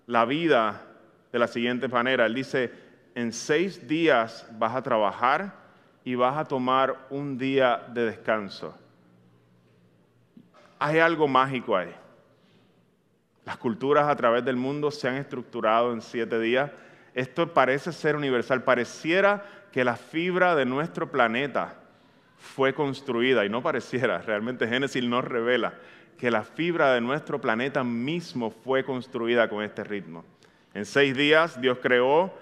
la 0.07 0.25
vida 0.25 0.83
de 1.33 1.38
la 1.38 1.46
siguiente 1.46 1.88
manera. 1.88 2.27
Él 2.27 2.35
dice, 2.35 2.72
en 3.14 3.33
seis 3.33 3.87
días 3.87 4.46
vas 4.59 4.75
a 4.75 4.83
trabajar 4.83 5.55
y 6.05 6.14
vas 6.14 6.37
a 6.37 6.44
tomar 6.44 7.07
un 7.11 7.37
día 7.37 7.85
de 7.92 8.07
descanso. 8.07 8.75
Hay 10.79 10.99
algo 10.99 11.27
mágico 11.27 11.77
ahí. 11.77 11.94
Las 13.44 13.57
culturas 13.59 14.09
a 14.09 14.16
través 14.16 14.44
del 14.44 14.57
mundo 14.57 14.90
se 14.90 15.09
han 15.09 15.16
estructurado 15.16 15.92
en 15.92 16.01
siete 16.01 16.38
días. 16.40 16.70
Esto 17.14 17.53
parece 17.53 17.92
ser 17.92 18.16
universal. 18.16 18.62
Pareciera 18.62 19.44
que 19.77 19.85
la 19.85 19.97
fibra 19.97 20.55
de 20.55 20.65
nuestro 20.65 21.11
planeta 21.11 21.75
fue 22.39 22.73
construida, 22.73 23.45
y 23.45 23.51
no 23.51 23.62
pareciera, 23.62 24.23
realmente 24.23 24.67
Génesis 24.67 25.05
nos 25.05 25.23
revela 25.23 25.75
que 26.17 26.31
la 26.31 26.45
fibra 26.45 26.95
de 26.95 27.03
nuestro 27.03 27.43
planeta 27.43 27.85
mismo 27.85 28.51
fue 28.51 28.87
construida 28.87 29.51
con 29.51 29.62
este 29.62 29.85
ritmo. 29.85 30.25
En 30.73 30.87
seis 30.87 31.15
días 31.15 31.61
Dios 31.61 31.77
creó 31.83 32.33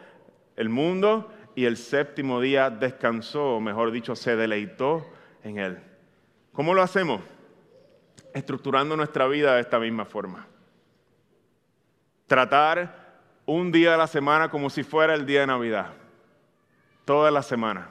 el 0.55 0.69
mundo 0.69 1.29
y 1.57 1.65
el 1.65 1.77
séptimo 1.77 2.41
día 2.41 2.71
descansó, 2.71 3.57
o 3.57 3.61
mejor 3.61 3.91
dicho, 3.91 4.15
se 4.15 4.37
deleitó 4.37 5.05
en 5.43 5.59
él. 5.59 5.79
¿Cómo 6.53 6.73
lo 6.73 6.83
hacemos? 6.83 7.21
Estructurando 8.33 8.97
nuestra 8.97 9.27
vida 9.27 9.57
de 9.57 9.63
esta 9.63 9.81
misma 9.81 10.05
forma. 10.05 10.47
Tratar 12.29 13.25
un 13.45 13.73
día 13.73 13.91
de 13.91 13.99
la 13.99 14.07
semana 14.07 14.53
como 14.53 14.71
si 14.71 14.85
fuera 14.85 15.15
el 15.15 15.27
día 15.27 15.41
de 15.41 15.49
Navidad. 15.49 16.04
Toda 17.05 17.31
la 17.31 17.43
semana. 17.43 17.91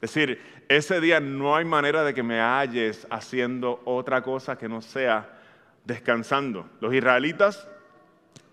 Es 0.00 0.12
decir, 0.14 0.40
ese 0.68 1.00
día 1.00 1.18
no 1.18 1.56
hay 1.56 1.64
manera 1.64 2.04
de 2.04 2.14
que 2.14 2.22
me 2.22 2.40
halles 2.40 3.06
haciendo 3.10 3.80
otra 3.84 4.22
cosa 4.22 4.56
que 4.56 4.68
no 4.68 4.80
sea 4.80 5.38
descansando. 5.84 6.68
Los 6.80 6.94
israelitas 6.94 7.66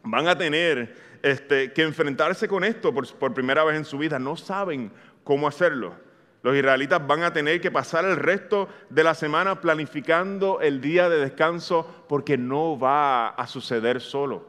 van 0.04 0.28
a 0.28 0.38
tener 0.38 0.96
este, 1.22 1.74
que 1.74 1.84
enfrentarse 1.84 2.48
con 2.48 2.64
esto 2.64 2.94
por, 2.94 3.34
primera 3.34 3.64
vez 3.64 3.76
en 3.76 3.86
su 3.86 3.98
vida. 3.98 4.18
No 4.18 4.38
saben 4.38 4.92
cómo 5.24 5.48
hacerlo. 5.48 5.96
Los 6.42 6.56
israelitas 6.56 7.06
van 7.06 7.24
a 7.24 7.34
tener 7.34 7.60
que 7.60 7.72
pasar 7.72 8.06
el 8.06 8.16
resto 8.16 8.70
de 8.90 9.04
la 9.04 9.14
semana 9.14 9.60
planificando 9.60 10.62
el 10.62 10.80
día 10.80 11.10
de 11.10 11.20
descanso 11.20 12.06
porque 12.08 12.38
no 12.38 12.78
va 12.78 13.30
a 13.30 13.48
suceder 13.48 14.00
solo. 14.00 14.48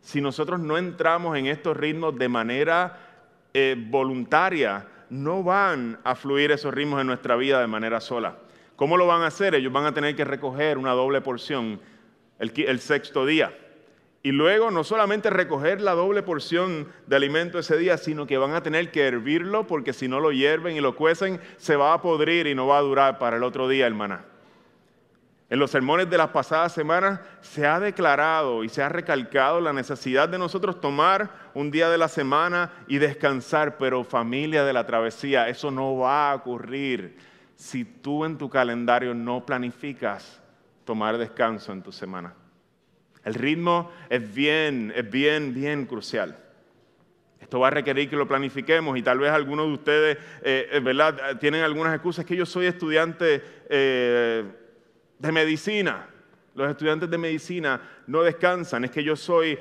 Si 0.00 0.20
nosotros 0.20 0.60
no 0.60 0.76
entramos 0.76 1.38
en 1.38 1.46
estos 1.46 1.76
ritmos 1.76 2.18
de 2.18 2.28
manera 2.28 3.13
eh, 3.54 3.76
voluntaria, 3.78 4.86
no 5.08 5.42
van 5.42 5.98
a 6.04 6.14
fluir 6.14 6.50
esos 6.50 6.74
ritmos 6.74 7.00
en 7.00 7.06
nuestra 7.06 7.36
vida 7.36 7.60
de 7.60 7.66
manera 7.66 8.00
sola. 8.00 8.36
¿Cómo 8.76 8.96
lo 8.96 9.06
van 9.06 9.22
a 9.22 9.28
hacer? 9.28 9.54
Ellos 9.54 9.72
van 9.72 9.86
a 9.86 9.94
tener 9.94 10.16
que 10.16 10.24
recoger 10.24 10.76
una 10.76 10.92
doble 10.92 11.20
porción 11.20 11.80
el 12.38 12.80
sexto 12.80 13.24
día. 13.24 13.56
Y 14.24 14.32
luego 14.32 14.70
no 14.70 14.84
solamente 14.84 15.28
recoger 15.28 15.82
la 15.82 15.92
doble 15.92 16.22
porción 16.22 16.88
de 17.06 17.16
alimento 17.16 17.58
ese 17.58 17.76
día, 17.76 17.98
sino 17.98 18.26
que 18.26 18.38
van 18.38 18.54
a 18.54 18.62
tener 18.62 18.90
que 18.90 19.06
hervirlo 19.06 19.66
porque 19.66 19.92
si 19.92 20.08
no 20.08 20.18
lo 20.18 20.32
hierven 20.32 20.76
y 20.76 20.80
lo 20.80 20.96
cuecen, 20.96 21.38
se 21.58 21.76
va 21.76 21.92
a 21.92 22.00
podrir 22.00 22.46
y 22.46 22.54
no 22.54 22.66
va 22.66 22.78
a 22.78 22.80
durar 22.82 23.18
para 23.18 23.36
el 23.36 23.42
otro 23.42 23.68
día 23.68 23.86
el 23.86 23.94
maná. 23.94 24.24
En 25.54 25.60
los 25.60 25.70
sermones 25.70 26.10
de 26.10 26.18
las 26.18 26.30
pasadas 26.30 26.72
semanas 26.72 27.20
se 27.40 27.64
ha 27.64 27.78
declarado 27.78 28.64
y 28.64 28.68
se 28.68 28.82
ha 28.82 28.88
recalcado 28.88 29.60
la 29.60 29.72
necesidad 29.72 30.28
de 30.28 30.36
nosotros 30.36 30.80
tomar 30.80 31.30
un 31.54 31.70
día 31.70 31.88
de 31.88 31.96
la 31.96 32.08
semana 32.08 32.72
y 32.88 32.98
descansar, 32.98 33.78
pero 33.78 34.02
familia 34.02 34.64
de 34.64 34.72
la 34.72 34.84
travesía, 34.84 35.48
eso 35.48 35.70
no 35.70 35.96
va 35.96 36.32
a 36.32 36.34
ocurrir 36.34 37.16
si 37.54 37.84
tú 37.84 38.24
en 38.24 38.36
tu 38.36 38.50
calendario 38.50 39.14
no 39.14 39.46
planificas 39.46 40.42
tomar 40.84 41.18
descanso 41.18 41.70
en 41.70 41.84
tu 41.84 41.92
semana. 41.92 42.34
El 43.24 43.34
ritmo 43.34 43.92
es 44.10 44.34
bien, 44.34 44.92
es 44.96 45.08
bien, 45.08 45.54
bien 45.54 45.86
crucial. 45.86 46.36
Esto 47.40 47.60
va 47.60 47.68
a 47.68 47.70
requerir 47.70 48.10
que 48.10 48.16
lo 48.16 48.26
planifiquemos 48.26 48.98
y 48.98 49.02
tal 49.02 49.20
vez 49.20 49.30
algunos 49.30 49.68
de 49.68 49.72
ustedes, 49.74 50.18
eh, 50.42 50.68
eh, 50.72 50.80
¿verdad? 50.80 51.38
Tienen 51.38 51.62
algunas 51.62 51.94
excusas. 51.94 52.24
que 52.24 52.34
yo 52.34 52.44
soy 52.44 52.66
estudiante 52.66 53.40
eh, 53.68 54.44
de 55.24 55.32
medicina. 55.32 56.08
Los 56.54 56.70
estudiantes 56.70 57.10
de 57.10 57.18
medicina 57.18 57.80
no 58.06 58.22
descansan. 58.22 58.84
Es 58.84 58.90
que 58.90 59.02
yo 59.02 59.16
soy 59.16 59.58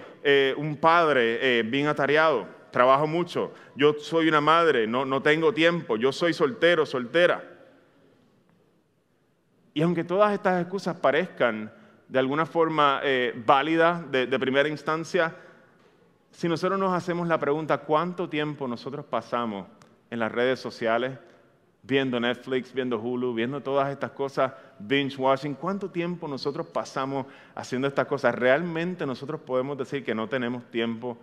un 0.58 0.78
padre 0.78 1.64
bien 1.64 1.88
atareado. 1.88 2.48
Trabajo 2.70 3.08
mucho. 3.08 3.54
Yo 3.76 3.94
soy 3.94 4.28
una 4.28 4.42
madre. 4.42 4.86
No, 4.86 5.04
no 5.06 5.22
tengo 5.22 5.54
tiempo. 5.54 5.98
Yo 5.98 6.12
soy 6.12 6.34
soltero, 6.34 6.86
soltera. 6.86 7.44
Y 9.74 9.82
aunque 9.82 10.04
todas 10.04 10.34
estas 10.34 10.62
excusas 10.62 10.96
parezcan 10.98 11.72
de 12.08 12.20
alguna 12.20 12.46
forma 12.46 13.00
eh, 13.04 13.34
válida 13.46 14.06
de, 14.12 14.28
de 14.28 14.40
primera 14.40 14.70
instancia, 14.70 15.36
si 16.30 16.48
nosotros 16.48 16.80
nos 16.80 16.94
hacemos 16.94 17.28
la 17.28 17.40
pregunta, 17.40 17.80
¿cuánto 17.80 18.30
tiempo 18.30 18.68
nosotros 18.68 19.06
pasamos 19.06 19.68
en 20.12 20.20
las 20.20 20.32
redes 20.32 20.60
sociales, 20.60 21.18
viendo 21.84 22.18
Netflix, 22.18 22.74
viendo 22.74 22.98
Hulu, 22.98 23.34
viendo 23.34 23.62
todas 23.62 23.92
estas 23.92 24.12
cosas, 24.12 24.54
binge 24.80 25.18
watching, 25.18 25.54
¿cuánto 25.54 25.90
tiempo 25.90 26.28
nosotros 26.28 26.66
pasamos 26.68 27.26
haciendo 27.54 27.88
estas 27.90 28.08
cosas? 28.08 28.34
Realmente 28.34 29.06
nosotros 29.06 29.42
podemos 29.42 29.78
decir 29.78 30.04
que 30.04 30.16
no 30.16 30.30
tenemos 30.30 30.64
tiempo 30.72 31.18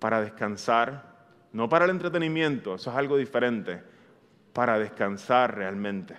para 0.00 0.20
descansar, 0.20 1.04
no 1.52 1.68
para 1.68 1.84
el 1.84 1.92
entretenimiento, 1.92 2.74
eso 2.74 2.90
es 2.90 2.96
algo 2.96 3.16
diferente, 3.16 3.82
para 4.52 4.78
descansar 4.80 5.56
realmente. 5.56 6.16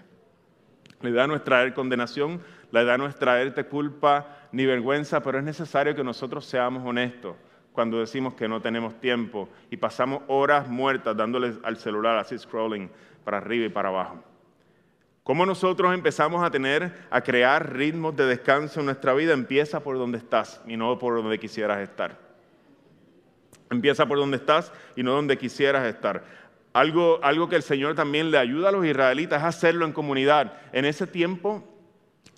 La 1.02 1.10
idea 1.10 1.28
no 1.28 1.36
es 1.36 1.44
traer 1.44 1.74
condenación, 1.74 2.42
la 2.72 2.84
idea 2.84 2.98
no 2.98 3.08
es 3.08 3.16
traerte 3.16 3.66
culpa 3.66 4.38
ni 4.54 4.66
vergüenza, 4.66 5.22
pero 5.22 5.40
es 5.40 5.44
necesario 5.44 5.96
que 5.96 6.04
nosotros 6.04 6.46
seamos 6.46 6.88
honestos 6.88 7.36
cuando 7.74 8.00
decimos 8.00 8.34
que 8.36 8.48
no 8.48 8.62
tenemos 8.62 9.00
tiempo 9.00 9.50
y 9.70 9.78
pasamos 9.78 10.24
horas 10.28 10.68
muertas 10.68 11.16
dándole 11.16 11.54
al 11.64 11.78
celular 11.78 12.18
así 12.18 12.38
scrolling 12.38 12.90
para 13.24 13.38
arriba 13.38 13.66
y 13.66 13.70
para 13.70 13.90
abajo. 13.90 14.24
¿Cómo 15.24 15.46
nosotros 15.46 15.94
empezamos 15.94 16.44
a 16.44 16.50
tener, 16.50 16.94
a 17.10 17.22
crear 17.22 17.74
ritmos 17.74 18.16
de 18.16 18.26
descanso 18.26 18.80
en 18.80 18.88
nuestra 18.88 19.14
vida? 19.14 19.34
Empieza 19.34 19.80
por 19.80 19.98
donde 19.98 20.18
estás 20.18 20.62
y 20.68 20.76
no 20.78 20.98
por 20.98 21.16
donde 21.22 21.40
quisieras 21.40 21.80
estar. 21.80 22.18
Empieza 23.70 24.06
por 24.06 24.18
donde 24.18 24.38
estás 24.38 24.74
y 24.96 25.04
no 25.04 25.14
donde 25.14 25.38
quisieras 25.38 25.86
estar. 25.86 26.24
Algo, 26.74 27.20
algo 27.24 27.48
que 27.50 27.56
el 27.56 27.64
Señor 27.64 27.96
también 27.96 28.32
le 28.32 28.38
ayuda 28.38 28.70
a 28.70 28.72
los 28.72 28.86
israelitas 28.86 29.42
es 29.42 29.48
hacerlo 29.48 29.86
en 29.86 29.94
comunidad. 29.94 30.54
En 30.74 30.86
ese 30.86 31.06
tiempo 31.06 31.64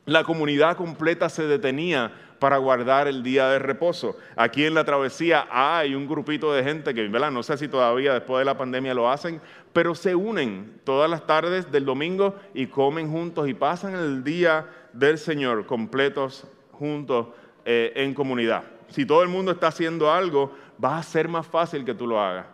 la 0.06 0.24
comunidad 0.24 0.76
completa 0.76 1.30
se 1.30 1.48
detenía 1.48 2.33
para 2.44 2.58
guardar 2.58 3.08
el 3.08 3.24
día 3.24 3.48
de 3.48 3.58
reposo. 3.58 4.18
Aquí 4.36 4.66
en 4.66 4.74
la 4.74 4.84
travesía 4.84 5.48
hay 5.50 5.96
un 5.96 6.06
grupito 6.06 6.52
de 6.52 6.62
gente 6.62 6.94
que, 6.94 7.08
¿verdad? 7.08 7.32
no 7.32 7.42
sé 7.42 7.56
si 7.58 7.70
todavía 7.70 8.14
después 8.14 8.40
de 8.40 8.44
la 8.44 8.58
pandemia 8.58 8.94
lo 8.94 9.10
hacen, 9.10 9.40
pero 9.72 9.96
se 9.96 10.14
unen 10.14 10.82
todas 10.84 11.10
las 11.10 11.26
tardes 11.26 11.72
del 11.72 11.86
domingo 11.86 12.36
y 12.54 12.68
comen 12.68 13.10
juntos 13.10 13.48
y 13.48 13.54
pasan 13.54 13.96
el 13.96 14.26
día 14.26 14.66
del 14.92 15.20
Señor 15.20 15.66
completos 15.66 16.46
juntos 16.74 17.28
eh, 17.64 17.94
en 17.96 18.14
comunidad. 18.14 18.64
Si 18.90 19.06
todo 19.06 19.24
el 19.24 19.30
mundo 19.30 19.54
está 19.54 19.68
haciendo 19.68 20.12
algo, 20.12 20.52
va 20.84 20.98
a 20.98 21.04
ser 21.04 21.30
más 21.30 21.48
fácil 21.48 21.86
que 21.86 21.94
tú 21.94 22.06
lo 22.06 22.20
hagas. 22.20 22.48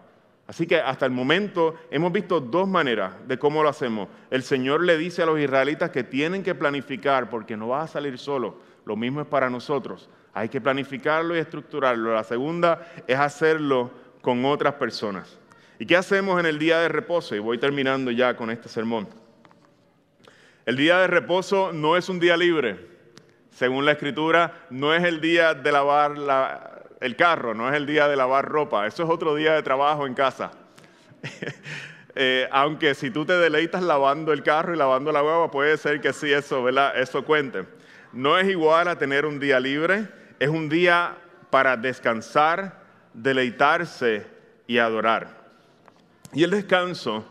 Así 0.50 0.66
que 0.66 0.80
hasta 0.80 1.06
el 1.06 1.12
momento 1.12 1.76
hemos 1.92 2.12
visto 2.12 2.40
dos 2.40 2.68
maneras 2.68 3.14
de 3.28 3.38
cómo 3.38 3.62
lo 3.62 3.70
hacemos. 3.70 4.10
El 4.32 4.42
Señor 4.42 4.84
le 4.84 4.98
dice 4.98 5.22
a 5.22 5.28
los 5.28 5.40
israelitas 5.40 5.92
que 5.92 6.04
tienen 6.04 6.42
que 6.42 6.56
planificar 6.56 7.30
porque 7.30 7.56
no 7.56 7.68
va 7.68 7.84
a 7.84 7.88
salir 7.88 8.18
solo. 8.18 8.58
Lo 8.84 8.96
mismo 8.96 9.22
es 9.22 9.28
para 9.28 9.52
nosotros. 9.52 10.10
Hay 10.34 10.50
que 10.50 10.60
planificarlo 10.60 11.36
y 11.36 11.40
estructurarlo. 11.40 12.16
La 12.16 12.24
segunda 12.24 12.92
es 13.06 13.20
hacerlo 13.20 13.92
con 14.24 14.44
otras 14.44 14.74
personas. 14.74 15.38
¿Y 15.78 15.86
qué 15.86 15.96
hacemos 15.96 16.40
en 16.40 16.48
el 16.48 16.58
día 16.58 16.80
de 16.80 16.90
reposo? 16.90 17.36
Y 17.36 17.40
voy 17.40 17.60
terminando 17.60 18.10
ya 18.10 18.36
con 18.36 18.50
este 18.50 18.70
sermón. 18.70 19.08
El 20.66 20.78
día 20.78 20.98
de 20.98 21.06
reposo 21.06 21.74
no 21.74 21.96
es 21.96 22.10
un 22.10 22.20
día 22.20 22.36
libre. 22.36 22.88
Según 23.52 23.86
la 23.86 23.92
escritura, 23.92 24.66
no 24.72 24.96
es 24.96 25.04
el 25.04 25.22
día 25.22 25.54
de 25.54 25.72
lavar 25.72 26.79
el 27.00 27.16
carro, 27.16 27.54
no 27.54 27.70
es 27.70 27.76
el 27.76 27.86
día 27.86 28.08
de 28.08 28.16
lavar 28.16 28.46
ropa, 28.46 28.86
eso 28.88 29.04
es 29.04 29.10
otro 29.10 29.36
día 29.36 29.54
de 29.54 29.64
trabajo 29.64 30.08
en 30.08 30.14
casa. 30.14 30.52
Eh, 32.22 32.50
aunque 32.52 32.96
si 32.96 33.12
tú 33.12 33.24
te 33.24 33.34
deleitas 33.34 33.84
lavando 33.84 34.34
el 34.34 34.44
carro 34.44 34.74
y 34.74 34.78
lavando 34.78 35.12
la 35.12 35.22
guagua, 35.22 35.52
puede 35.52 35.78
ser 35.78 36.02
que 36.02 36.12
sí 36.12 36.34
eso, 36.34 36.62
¿verdad? 36.64 37.00
eso 37.00 37.24
cuente. 37.24 37.66
No 38.12 38.38
es 38.38 38.50
igual 38.50 38.88
a 38.90 38.98
tener 38.98 39.26
un 39.26 39.40
día 39.40 39.60
libre, 39.60 40.10
es 40.40 40.50
un 40.50 40.68
día 40.68 41.16
para 41.50 41.78
descansar, 41.78 42.84
deleitarse 43.14 44.28
y 44.68 44.80
adorar. 44.80 45.28
Y 46.34 46.44
el 46.44 46.50
descanso 46.50 47.24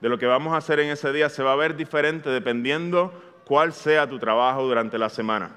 de 0.00 0.08
lo 0.08 0.18
que 0.18 0.26
vamos 0.26 0.54
a 0.54 0.58
hacer 0.58 0.80
en 0.80 0.90
ese 0.90 1.12
día 1.12 1.28
se 1.28 1.42
va 1.42 1.52
a 1.52 1.56
ver 1.56 1.76
diferente 1.76 2.30
dependiendo 2.30 3.12
cuál 3.44 3.72
sea 3.72 4.08
tu 4.08 4.18
trabajo 4.18 4.62
durante 4.62 4.98
la 4.98 5.08
semana. 5.08 5.56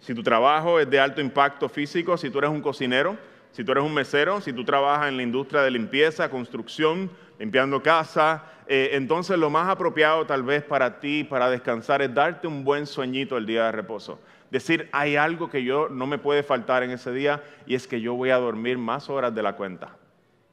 Si 0.00 0.14
tu 0.14 0.22
trabajo 0.22 0.78
es 0.78 0.88
de 0.88 1.00
alto 1.00 1.20
impacto 1.20 1.68
físico, 1.68 2.16
si 2.16 2.30
tú 2.30 2.38
eres 2.38 2.50
un 2.50 2.62
cocinero, 2.62 3.16
si 3.52 3.64
tú 3.64 3.72
eres 3.72 3.84
un 3.84 3.94
mesero, 3.94 4.40
si 4.40 4.52
tú 4.52 4.64
trabajas 4.64 5.08
en 5.08 5.16
la 5.16 5.22
industria 5.22 5.62
de 5.62 5.70
limpieza, 5.70 6.30
construcción, 6.30 7.10
limpiando 7.38 7.82
casa, 7.82 8.44
eh, 8.66 8.90
entonces 8.92 9.38
lo 9.38 9.50
más 9.50 9.68
apropiado 9.68 10.26
tal 10.26 10.42
vez 10.42 10.62
para 10.62 11.00
ti, 11.00 11.24
para 11.24 11.50
descansar, 11.50 12.02
es 12.02 12.14
darte 12.14 12.46
un 12.46 12.64
buen 12.64 12.86
sueñito 12.86 13.36
el 13.36 13.46
día 13.46 13.64
de 13.64 13.72
reposo. 13.72 14.20
Decir, 14.50 14.88
hay 14.92 15.16
algo 15.16 15.50
que 15.50 15.64
yo 15.64 15.88
no 15.88 16.06
me 16.06 16.18
puede 16.18 16.42
faltar 16.42 16.82
en 16.82 16.90
ese 16.90 17.12
día 17.12 17.42
y 17.66 17.74
es 17.74 17.86
que 17.86 18.00
yo 18.00 18.14
voy 18.14 18.30
a 18.30 18.36
dormir 18.36 18.78
más 18.78 19.10
horas 19.10 19.34
de 19.34 19.42
la 19.42 19.56
cuenta 19.56 19.96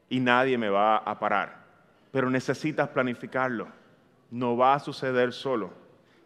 y 0.10 0.20
nadie 0.20 0.58
me 0.58 0.70
va 0.70 0.98
a 0.98 1.20
parar. 1.20 1.66
Pero 2.12 2.30
necesitas 2.30 2.90
planificarlo. 2.90 3.68
No 4.32 4.58
va 4.58 4.74
a 4.74 4.80
suceder 4.80 5.34
solo. 5.34 5.72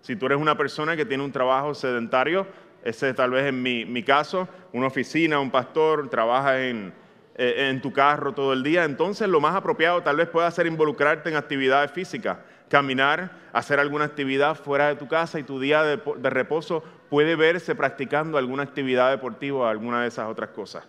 Si 0.02 0.16
tú 0.16 0.28
eres 0.28 0.40
una 0.40 0.56
persona 0.56 0.96
que 0.96 1.06
tiene 1.06 1.24
un 1.24 1.32
trabajo 1.32 1.74
sedentario, 1.74 2.48
ese 2.84 3.14
tal 3.14 3.32
vez 3.32 3.48
en 3.48 3.62
mi, 3.62 3.86
mi 3.86 4.04
caso, 4.04 4.48
una 4.74 4.88
oficina, 4.88 5.40
un 5.40 5.52
pastor, 5.52 6.10
trabaja 6.10 6.62
en, 6.62 6.94
eh, 7.36 7.70
en 7.70 7.82
tu 7.82 7.92
carro 7.94 8.34
todo 8.34 8.54
el 8.54 8.64
día, 8.64 8.84
entonces 8.84 9.28
lo 9.28 9.40
más 9.40 9.56
apropiado 9.56 10.02
tal 10.04 10.18
vez 10.18 10.28
pueda 10.28 10.50
ser 10.52 10.68
involucrarte 10.68 11.30
en 11.30 11.36
actividades 11.36 11.92
físicas, 11.92 12.38
caminar, 12.70 13.32
hacer 13.54 13.80
alguna 13.80 14.06
actividad 14.06 14.56
fuera 14.56 14.88
de 14.88 14.96
tu 14.96 15.08
casa 15.08 15.40
y 15.40 15.44
tu 15.44 15.60
día 15.60 15.84
de, 15.84 16.02
de 16.18 16.30
reposo 16.30 16.84
puede 17.10 17.36
verse 17.36 17.76
practicando 17.76 18.38
alguna 18.38 18.64
actividad 18.64 19.10
deportiva 19.10 19.60
o 19.60 19.66
alguna 19.66 20.02
de 20.02 20.08
esas 20.08 20.28
otras 20.30 20.50
cosas. 20.50 20.88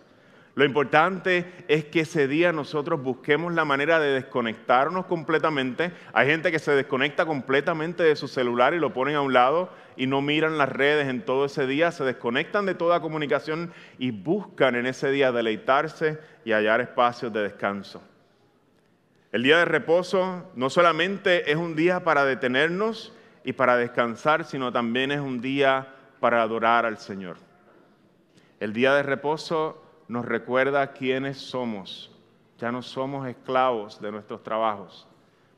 Lo 0.57 0.65
importante 0.65 1.65
es 1.69 1.85
que 1.85 2.01
ese 2.01 2.27
día 2.27 2.53
nosotros 2.53 3.03
busquemos 3.03 3.55
la 3.55 3.65
manera 3.65 4.01
de 4.01 4.13
desconectarnos 4.13 5.07
completamente. 5.07 5.93
Hay 6.13 6.27
gente 6.27 6.51
que 6.51 6.59
se 6.59 6.73
desconecta 6.73 7.25
completamente 7.25 8.03
de 8.03 8.17
su 8.17 8.27
celular 8.27 8.75
y 8.75 8.81
lo 8.81 8.93
ponen 8.93 9.15
a 9.15 9.21
un 9.21 9.33
lado 9.33 9.71
y 9.97 10.07
no 10.07 10.23
miran 10.23 10.59
las 10.59 10.69
redes 10.69 11.09
en 11.09 11.23
todo 11.23 11.45
ese 11.45 11.67
día, 11.67 11.93
se 11.93 12.05
desconectan 12.05 12.67
de 12.67 12.75
toda 12.75 13.01
comunicación 13.01 13.73
y 13.99 14.11
buscan 14.11 14.75
en 14.75 14.87
ese 14.87 15.11
día 15.11 15.31
deleitarse 15.31 16.19
y 16.45 16.53
hallar 16.53 16.81
espacios 16.81 17.33
de 17.33 17.43
descanso. 17.43 18.03
El 19.31 19.45
día 19.45 19.59
de 19.59 19.65
reposo 19.67 20.51
no 20.57 20.71
solamente 20.71 21.53
es 21.53 21.57
un 21.57 21.77
día 21.77 22.03
para 22.03 22.25
detenernos 22.25 23.15
y 23.45 23.53
para 23.53 23.77
descansar, 23.77 24.45
sino 24.45 24.73
también 24.73 25.13
es 25.13 25.21
un 25.21 25.41
día 25.41 25.95
para 26.19 26.43
adorar 26.43 26.85
al 26.85 26.99
Señor. 26.99 27.37
El 28.59 28.73
día 28.73 28.95
de 28.95 29.03
reposo 29.05 29.90
nos 30.11 30.25
recuerda 30.25 30.93
quiénes 30.93 31.39
somos. 31.39 32.11
Ya 32.59 32.73
no 32.73 32.83
somos 32.83 33.29
esclavos 33.29 34.01
de 34.01 34.11
nuestros 34.11 34.43
trabajos. 34.43 35.07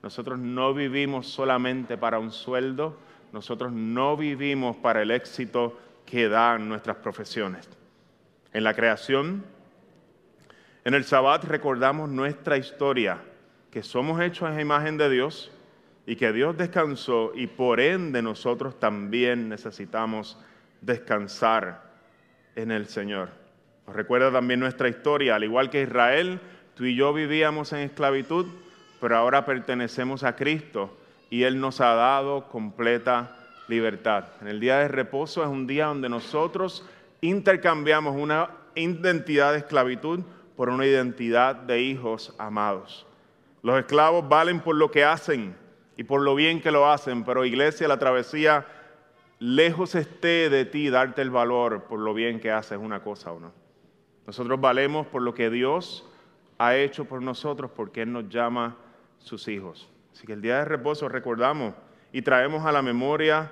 Nosotros 0.03 0.39
no 0.39 0.75
vivimos 0.75 1.27
solamente 1.27 1.97
para 1.97 2.19
un 2.19 2.31
sueldo, 2.31 2.99
nosotros 3.33 3.73
no 3.73 4.15
vivimos 4.15 4.77
para 4.77 5.01
el 5.01 5.11
éxito 5.11 5.79
que 6.05 6.29
dan 6.29 6.69
nuestras 6.69 6.99
profesiones. 6.99 7.67
En 8.53 8.63
la 8.63 8.75
creación, 8.75 9.43
en 10.85 10.93
el 10.93 11.05
Sabbat 11.05 11.45
recordamos 11.45 12.11
nuestra 12.11 12.59
historia, 12.59 13.23
que 13.71 13.83
somos 13.83 14.21
hechos 14.21 14.51
en 14.51 14.61
imagen 14.61 14.99
de 14.99 15.09
Dios 15.09 15.51
y 16.05 16.17
que 16.17 16.31
Dios 16.31 16.59
descansó 16.59 17.33
y 17.35 17.47
por 17.47 17.81
ende 17.81 18.21
nosotros 18.21 18.79
también 18.79 19.49
necesitamos 19.49 20.39
descansar 20.83 21.91
en 22.55 22.71
el 22.71 22.87
Señor. 22.87 23.42
Recuerda 23.93 24.33
también 24.33 24.61
nuestra 24.61 24.89
historia, 24.89 25.35
al 25.35 25.45
igual 25.45 25.71
que 25.71 25.83
Israel, 25.83 26.41
tú 26.75 26.85
y 26.85 26.95
yo 26.95 27.13
vivíamos 27.13 27.73
en 27.73 27.81
esclavitud, 27.81 28.47
pero 29.01 29.17
ahora 29.17 29.45
pertenecemos 29.45 30.25
a 30.25 30.37
Cristo 30.37 30.97
y 31.31 31.45
Él 31.45 31.61
nos 31.61 31.81
ha 31.81 31.95
dado 31.95 32.49
completa 32.49 33.37
libertad. 33.69 34.25
En 34.41 34.49
el 34.49 34.61
día 34.61 34.79
de 34.79 34.89
reposo 34.89 35.43
es 35.43 35.49
un 35.49 35.67
día 35.67 35.87
donde 35.87 36.09
nosotros 36.09 36.87
intercambiamos 37.21 38.17
una 38.17 38.51
identidad 38.75 39.53
de 39.53 39.59
esclavitud 39.59 40.21
por 40.57 40.69
una 40.69 40.87
identidad 40.87 41.55
de 41.57 41.81
hijos 41.81 42.35
amados. 42.39 43.07
Los 43.63 43.79
esclavos 43.79 44.29
valen 44.29 44.61
por 44.61 44.77
lo 44.77 44.91
que 44.91 45.05
hacen 45.05 45.57
y 45.97 46.05
por 46.05 46.21
lo 46.21 46.35
bien 46.35 46.61
que 46.61 46.71
lo 46.71 46.91
hacen, 46.91 47.25
pero 47.25 47.45
iglesia, 47.45 47.89
la 47.89 47.99
travesía, 47.99 48.67
lejos 49.39 49.95
esté 49.95 50.51
de 50.51 50.65
ti 50.65 50.91
darte 50.91 51.23
el 51.23 51.31
valor 51.31 51.85
por 51.85 51.99
lo 52.01 52.15
bien 52.15 52.41
que 52.41 52.51
haces 52.51 52.79
una 52.79 53.03
cosa 53.03 53.33
o 53.33 53.41
no. 53.41 53.62
Nosotros 54.27 54.61
valemos 54.61 55.07
por 55.07 55.23
lo 55.23 55.35
que 55.35 55.51
Dios 55.51 56.07
ha 56.59 56.77
hecho 56.77 57.05
por 57.05 57.23
nosotros, 57.23 57.71
porque 57.75 58.03
Él 58.03 58.13
nos 58.13 58.29
llama 58.29 58.77
sus 59.19 59.49
hijos. 59.49 59.89
Así 60.13 60.27
que 60.27 60.35
el 60.35 60.43
día 60.43 60.59
de 60.59 60.65
reposo 60.65 61.09
recordamos 61.09 61.75
y 62.13 62.23
traemos 62.23 62.65
a 62.65 62.73
la 62.73 62.83
memoria 62.83 63.51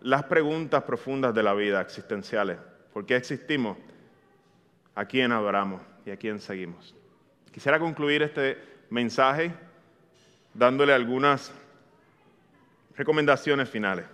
las 0.00 0.24
preguntas 0.24 0.82
profundas 0.84 1.34
de 1.34 1.42
la 1.42 1.54
vida 1.54 1.80
existenciales. 1.80 2.58
¿Por 2.92 3.06
qué 3.06 3.16
existimos? 3.16 3.76
¿A 4.94 5.04
quién 5.04 5.32
adoramos 5.32 5.82
y 6.04 6.10
a 6.10 6.16
quién 6.16 6.40
seguimos? 6.40 6.94
Quisiera 7.52 7.78
concluir 7.78 8.22
este 8.22 8.58
mensaje 8.90 9.52
dándole 10.54 10.92
algunas 10.94 11.52
recomendaciones 12.96 13.68
finales. 13.68 14.06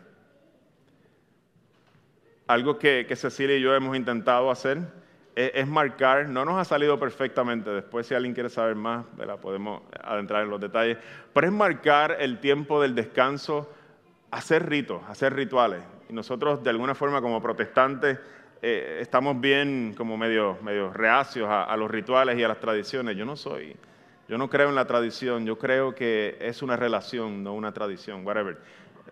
Algo 2.48 2.78
que, 2.78 3.06
que 3.06 3.16
Cecilia 3.16 3.56
y 3.56 3.60
yo 3.60 3.74
hemos 3.74 3.96
intentado 3.96 4.50
hacer 4.50 5.01
es 5.34 5.66
marcar, 5.66 6.28
no 6.28 6.44
nos 6.44 6.58
ha 6.58 6.64
salido 6.64 6.98
perfectamente, 6.98 7.70
después 7.70 8.06
si 8.06 8.14
alguien 8.14 8.34
quiere 8.34 8.48
saber 8.48 8.76
más, 8.76 9.06
podemos 9.40 9.82
adentrar 10.02 10.42
en 10.42 10.50
los 10.50 10.60
detalles, 10.60 10.98
pero 11.32 11.46
es 11.46 11.52
marcar 11.52 12.16
el 12.20 12.38
tiempo 12.38 12.80
del 12.82 12.94
descanso, 12.94 13.72
hacer 14.30 14.68
ritos, 14.68 15.02
hacer 15.08 15.34
rituales. 15.34 15.82
Y 16.08 16.12
nosotros 16.12 16.62
de 16.62 16.70
alguna 16.70 16.94
forma 16.94 17.20
como 17.22 17.40
protestantes 17.40 18.18
eh, 18.60 18.98
estamos 19.00 19.40
bien 19.40 19.94
como 19.96 20.16
medio, 20.16 20.58
medio 20.62 20.92
reacios 20.92 21.48
a, 21.48 21.64
a, 21.64 21.76
los 21.76 21.90
rituales 21.90 22.38
y 22.38 22.44
a 22.44 22.48
las 22.48 22.60
tradiciones. 22.60 23.16
Yo 23.16 23.24
no 23.24 23.34
soy, 23.34 23.74
yo 24.28 24.38
no 24.38 24.48
creo 24.48 24.68
en 24.68 24.74
la 24.74 24.86
tradición, 24.86 25.46
yo 25.46 25.58
creo 25.58 25.94
que 25.94 26.36
es 26.40 26.62
una 26.62 26.76
relación, 26.76 27.42
no 27.42 27.54
una 27.54 27.72
tradición, 27.72 28.26
whatever. 28.26 28.58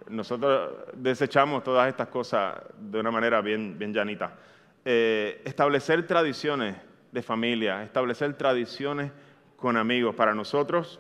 Nosotros 0.09 0.71
desechamos 0.95 1.65
todas 1.65 1.89
estas 1.89 2.09
cosas 2.09 2.61
de 2.79 3.01
una 3.01 3.11
manera 3.11 3.41
bien, 3.41 3.79
bien 3.79 3.93
llanita. 3.93 4.35
Eh, 4.85 5.43
establecer 5.45 6.07
tradiciones 6.07 6.77
de 7.13 7.23
familia, 7.23 7.83
establecer 7.83 8.33
tradiciones 8.35 9.13
con 9.57 9.77
amigos. 9.77 10.15
Para 10.15 10.35
nosotros, 10.35 10.99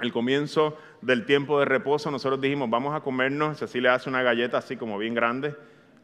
el 0.00 0.12
comienzo 0.12 0.76
del 1.02 1.26
tiempo 1.26 1.58
de 1.58 1.66
reposo, 1.66 2.10
nosotros 2.10 2.40
dijimos, 2.40 2.70
vamos 2.70 2.94
a 2.94 3.00
comernos, 3.00 3.58
Cecilia 3.58 3.94
hace 3.94 4.08
una 4.08 4.22
galleta 4.22 4.58
así 4.58 4.76
como 4.76 4.96
bien 4.96 5.14
grande, 5.14 5.54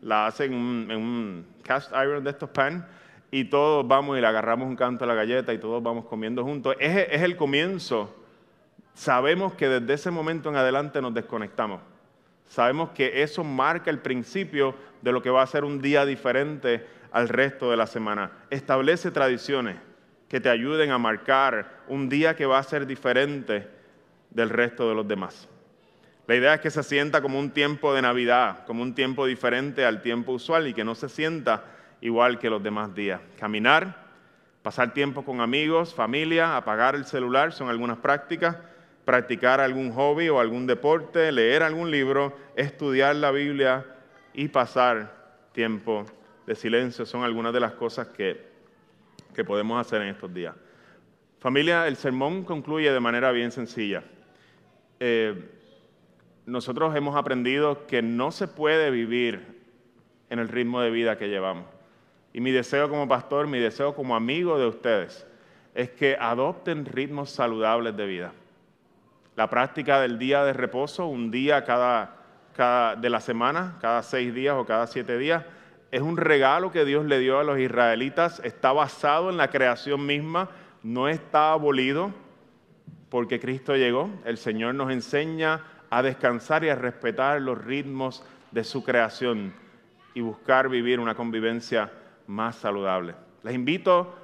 la 0.02 0.26
hace 0.26 0.44
en 0.44 0.54
un, 0.54 1.46
cast 1.62 1.90
iron 1.92 2.22
de 2.22 2.30
estos 2.30 2.50
pan, 2.50 2.86
y 3.30 3.44
todos 3.44 3.86
vamos 3.88 4.18
y 4.18 4.20
le 4.20 4.26
agarramos 4.26 4.68
un 4.68 4.76
canto 4.76 5.04
a 5.04 5.06
la 5.06 5.14
galleta 5.14 5.52
y 5.52 5.58
todos 5.58 5.82
vamos 5.82 6.04
comiendo 6.04 6.44
juntos. 6.44 6.76
Es, 6.78 7.08
es 7.10 7.22
el 7.22 7.36
comienzo. 7.36 8.14
Sabemos 8.92 9.54
que 9.54 9.68
desde 9.68 9.94
ese 9.94 10.10
momento 10.10 10.50
en 10.50 10.56
adelante 10.56 11.00
nos 11.00 11.14
desconectamos. 11.14 11.80
Sabemos 12.46 12.90
que 12.90 13.22
eso 13.22 13.42
marca 13.42 13.90
el 13.90 13.98
principio 13.98 14.74
de 15.02 15.12
lo 15.12 15.22
que 15.22 15.30
va 15.30 15.42
a 15.42 15.46
ser 15.46 15.64
un 15.64 15.80
día 15.80 16.06
diferente 16.06 16.86
al 17.10 17.28
resto 17.28 17.70
de 17.70 17.76
la 17.76 17.86
semana. 17.86 18.30
Establece 18.50 19.10
tradiciones 19.10 19.76
que 20.28 20.40
te 20.40 20.48
ayuden 20.48 20.90
a 20.90 20.98
marcar 20.98 21.82
un 21.88 22.08
día 22.08 22.36
que 22.36 22.46
va 22.46 22.58
a 22.58 22.62
ser 22.62 22.86
diferente 22.86 23.68
del 24.30 24.50
resto 24.50 24.88
de 24.88 24.94
los 24.94 25.06
demás. 25.06 25.48
La 26.26 26.34
idea 26.34 26.54
es 26.54 26.60
que 26.60 26.70
se 26.70 26.82
sienta 26.82 27.20
como 27.20 27.38
un 27.38 27.50
tiempo 27.50 27.94
de 27.94 28.02
Navidad, 28.02 28.64
como 28.66 28.82
un 28.82 28.94
tiempo 28.94 29.26
diferente 29.26 29.84
al 29.84 30.00
tiempo 30.00 30.32
usual 30.32 30.66
y 30.66 30.74
que 30.74 30.84
no 30.84 30.94
se 30.94 31.08
sienta 31.08 31.64
igual 32.00 32.38
que 32.38 32.50
los 32.50 32.62
demás 32.62 32.94
días. 32.94 33.20
Caminar, 33.38 34.06
pasar 34.62 34.94
tiempo 34.94 35.24
con 35.24 35.40
amigos, 35.40 35.94
familia, 35.94 36.56
apagar 36.56 36.94
el 36.94 37.04
celular 37.04 37.52
son 37.52 37.68
algunas 37.68 37.98
prácticas 37.98 38.56
practicar 39.04 39.60
algún 39.60 39.92
hobby 39.92 40.28
o 40.28 40.40
algún 40.40 40.66
deporte, 40.66 41.30
leer 41.30 41.62
algún 41.62 41.90
libro, 41.90 42.36
estudiar 42.56 43.16
la 43.16 43.30
Biblia 43.30 43.84
y 44.32 44.48
pasar 44.48 45.14
tiempo 45.52 46.04
de 46.46 46.54
silencio. 46.54 47.06
Son 47.06 47.22
algunas 47.22 47.52
de 47.52 47.60
las 47.60 47.72
cosas 47.72 48.08
que, 48.08 48.40
que 49.34 49.44
podemos 49.44 49.80
hacer 49.80 50.02
en 50.02 50.08
estos 50.08 50.32
días. 50.32 50.54
Familia, 51.38 51.86
el 51.86 51.96
sermón 51.96 52.44
concluye 52.44 52.90
de 52.90 53.00
manera 53.00 53.30
bien 53.30 53.50
sencilla. 53.50 54.02
Eh, 55.00 55.50
nosotros 56.46 56.94
hemos 56.96 57.16
aprendido 57.16 57.86
que 57.86 58.02
no 58.02 58.30
se 58.30 58.48
puede 58.48 58.90
vivir 58.90 59.62
en 60.30 60.38
el 60.38 60.48
ritmo 60.48 60.80
de 60.80 60.90
vida 60.90 61.18
que 61.18 61.28
llevamos. 61.28 61.66
Y 62.32 62.40
mi 62.40 62.50
deseo 62.50 62.88
como 62.88 63.06
pastor, 63.06 63.46
mi 63.46 63.58
deseo 63.58 63.94
como 63.94 64.16
amigo 64.16 64.58
de 64.58 64.66
ustedes, 64.66 65.26
es 65.74 65.90
que 65.90 66.16
adopten 66.18 66.84
ritmos 66.84 67.30
saludables 67.30 67.96
de 67.96 68.06
vida. 68.06 68.32
La 69.36 69.50
práctica 69.50 70.00
del 70.00 70.18
día 70.18 70.44
de 70.44 70.52
reposo, 70.52 71.06
un 71.06 71.30
día 71.30 71.64
cada, 71.64 72.96
de 72.96 73.10
la 73.10 73.20
semana, 73.20 73.78
cada 73.80 74.02
seis 74.02 74.32
días 74.32 74.54
o 74.56 74.64
cada 74.64 74.86
siete 74.86 75.18
días, 75.18 75.44
es 75.90 76.00
un 76.00 76.16
regalo 76.16 76.70
que 76.70 76.84
Dios 76.84 77.04
le 77.04 77.18
dio 77.18 77.38
a 77.38 77.44
los 77.44 77.58
israelitas, 77.58 78.40
está 78.44 78.72
basado 78.72 79.30
en 79.30 79.36
la 79.36 79.48
creación 79.48 80.06
misma, 80.06 80.50
no 80.82 81.08
está 81.08 81.52
abolido 81.52 82.12
porque 83.08 83.38
Cristo 83.38 83.76
llegó. 83.76 84.10
El 84.24 84.38
Señor 84.38 84.74
nos 84.74 84.90
enseña 84.90 85.62
a 85.90 86.02
descansar 86.02 86.64
y 86.64 86.68
a 86.68 86.74
respetar 86.74 87.40
los 87.40 87.64
ritmos 87.64 88.24
de 88.50 88.64
su 88.64 88.82
creación 88.82 89.54
y 90.14 90.20
buscar 90.20 90.68
vivir 90.68 90.98
una 90.98 91.14
convivencia 91.14 91.92
más 92.26 92.56
saludable. 92.56 93.14
Les 93.42 93.54
invito 93.54 94.14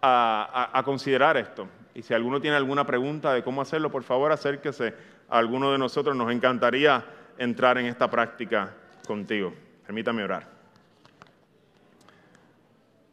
a, 0.00 0.80
considerar 0.84 1.36
esto. 1.36 1.68
Y 1.94 2.02
si 2.02 2.14
alguno 2.14 2.40
tiene 2.40 2.56
alguna 2.56 2.86
pregunta 2.86 3.32
de 3.32 3.42
cómo 3.42 3.62
hacerlo, 3.62 3.90
por 3.90 4.02
favor 4.02 4.32
acérquese 4.32 4.94
a 5.28 5.38
alguno 5.38 5.72
de 5.72 5.78
nosotros. 5.78 6.16
Nos 6.16 6.32
encantaría 6.32 7.04
entrar 7.38 7.78
en 7.78 7.86
esta 7.86 8.10
práctica 8.10 8.74
contigo. 9.06 9.52
Permítame 9.84 10.22
orar. 10.22 10.46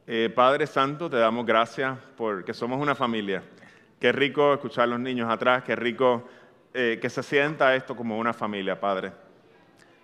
Eh, 0.06 0.32
Padre 0.34 0.68
Santo, 0.68 1.10
te 1.10 1.18
damos 1.18 1.46
gracias 1.46 1.98
porque 2.16 2.54
somos 2.54 2.80
una 2.80 2.96
familia. 2.96 3.44
Qué 4.00 4.12
rico 4.12 4.54
escuchar 4.54 4.84
a 4.84 4.88
los 4.88 5.00
niños 5.00 5.30
atrás, 5.30 5.64
qué 5.64 5.76
rico 5.76 6.30
eh, 6.74 7.00
que 7.02 7.10
se 7.10 7.24
sienta 7.24 7.76
esto 7.76 7.96
como 7.96 8.18
una 8.18 8.32
familia, 8.32 8.80
Padre. 8.80 9.12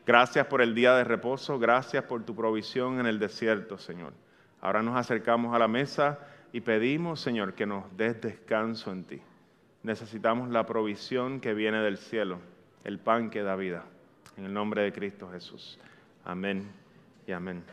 Gracias 0.05 0.45
por 0.47 0.61
el 0.61 0.75
día 0.75 0.95
de 0.95 1.03
reposo, 1.03 1.57
gracias 1.59 2.03
por 2.03 2.23
tu 2.23 2.35
provisión 2.35 2.99
en 2.99 3.05
el 3.05 3.19
desierto, 3.19 3.77
Señor. 3.77 4.11
Ahora 4.59 4.81
nos 4.81 4.97
acercamos 4.97 5.55
a 5.55 5.59
la 5.59 5.67
mesa 5.67 6.19
y 6.53 6.61
pedimos, 6.61 7.19
Señor, 7.19 7.55
que 7.55 7.65
nos 7.65 7.83
des 7.97 8.21
descanso 8.21 8.91
en 8.91 9.03
ti. 9.03 9.21
Necesitamos 9.81 10.49
la 10.49 10.65
provisión 10.65 11.41
que 11.41 11.55
viene 11.55 11.79
del 11.79 11.97
cielo, 11.97 12.37
el 12.83 12.99
pan 12.99 13.31
que 13.31 13.41
da 13.41 13.55
vida. 13.55 13.83
En 14.37 14.45
el 14.45 14.53
nombre 14.53 14.83
de 14.83 14.93
Cristo 14.93 15.29
Jesús. 15.31 15.79
Amén 16.23 16.71
y 17.27 17.31
amén. 17.31 17.63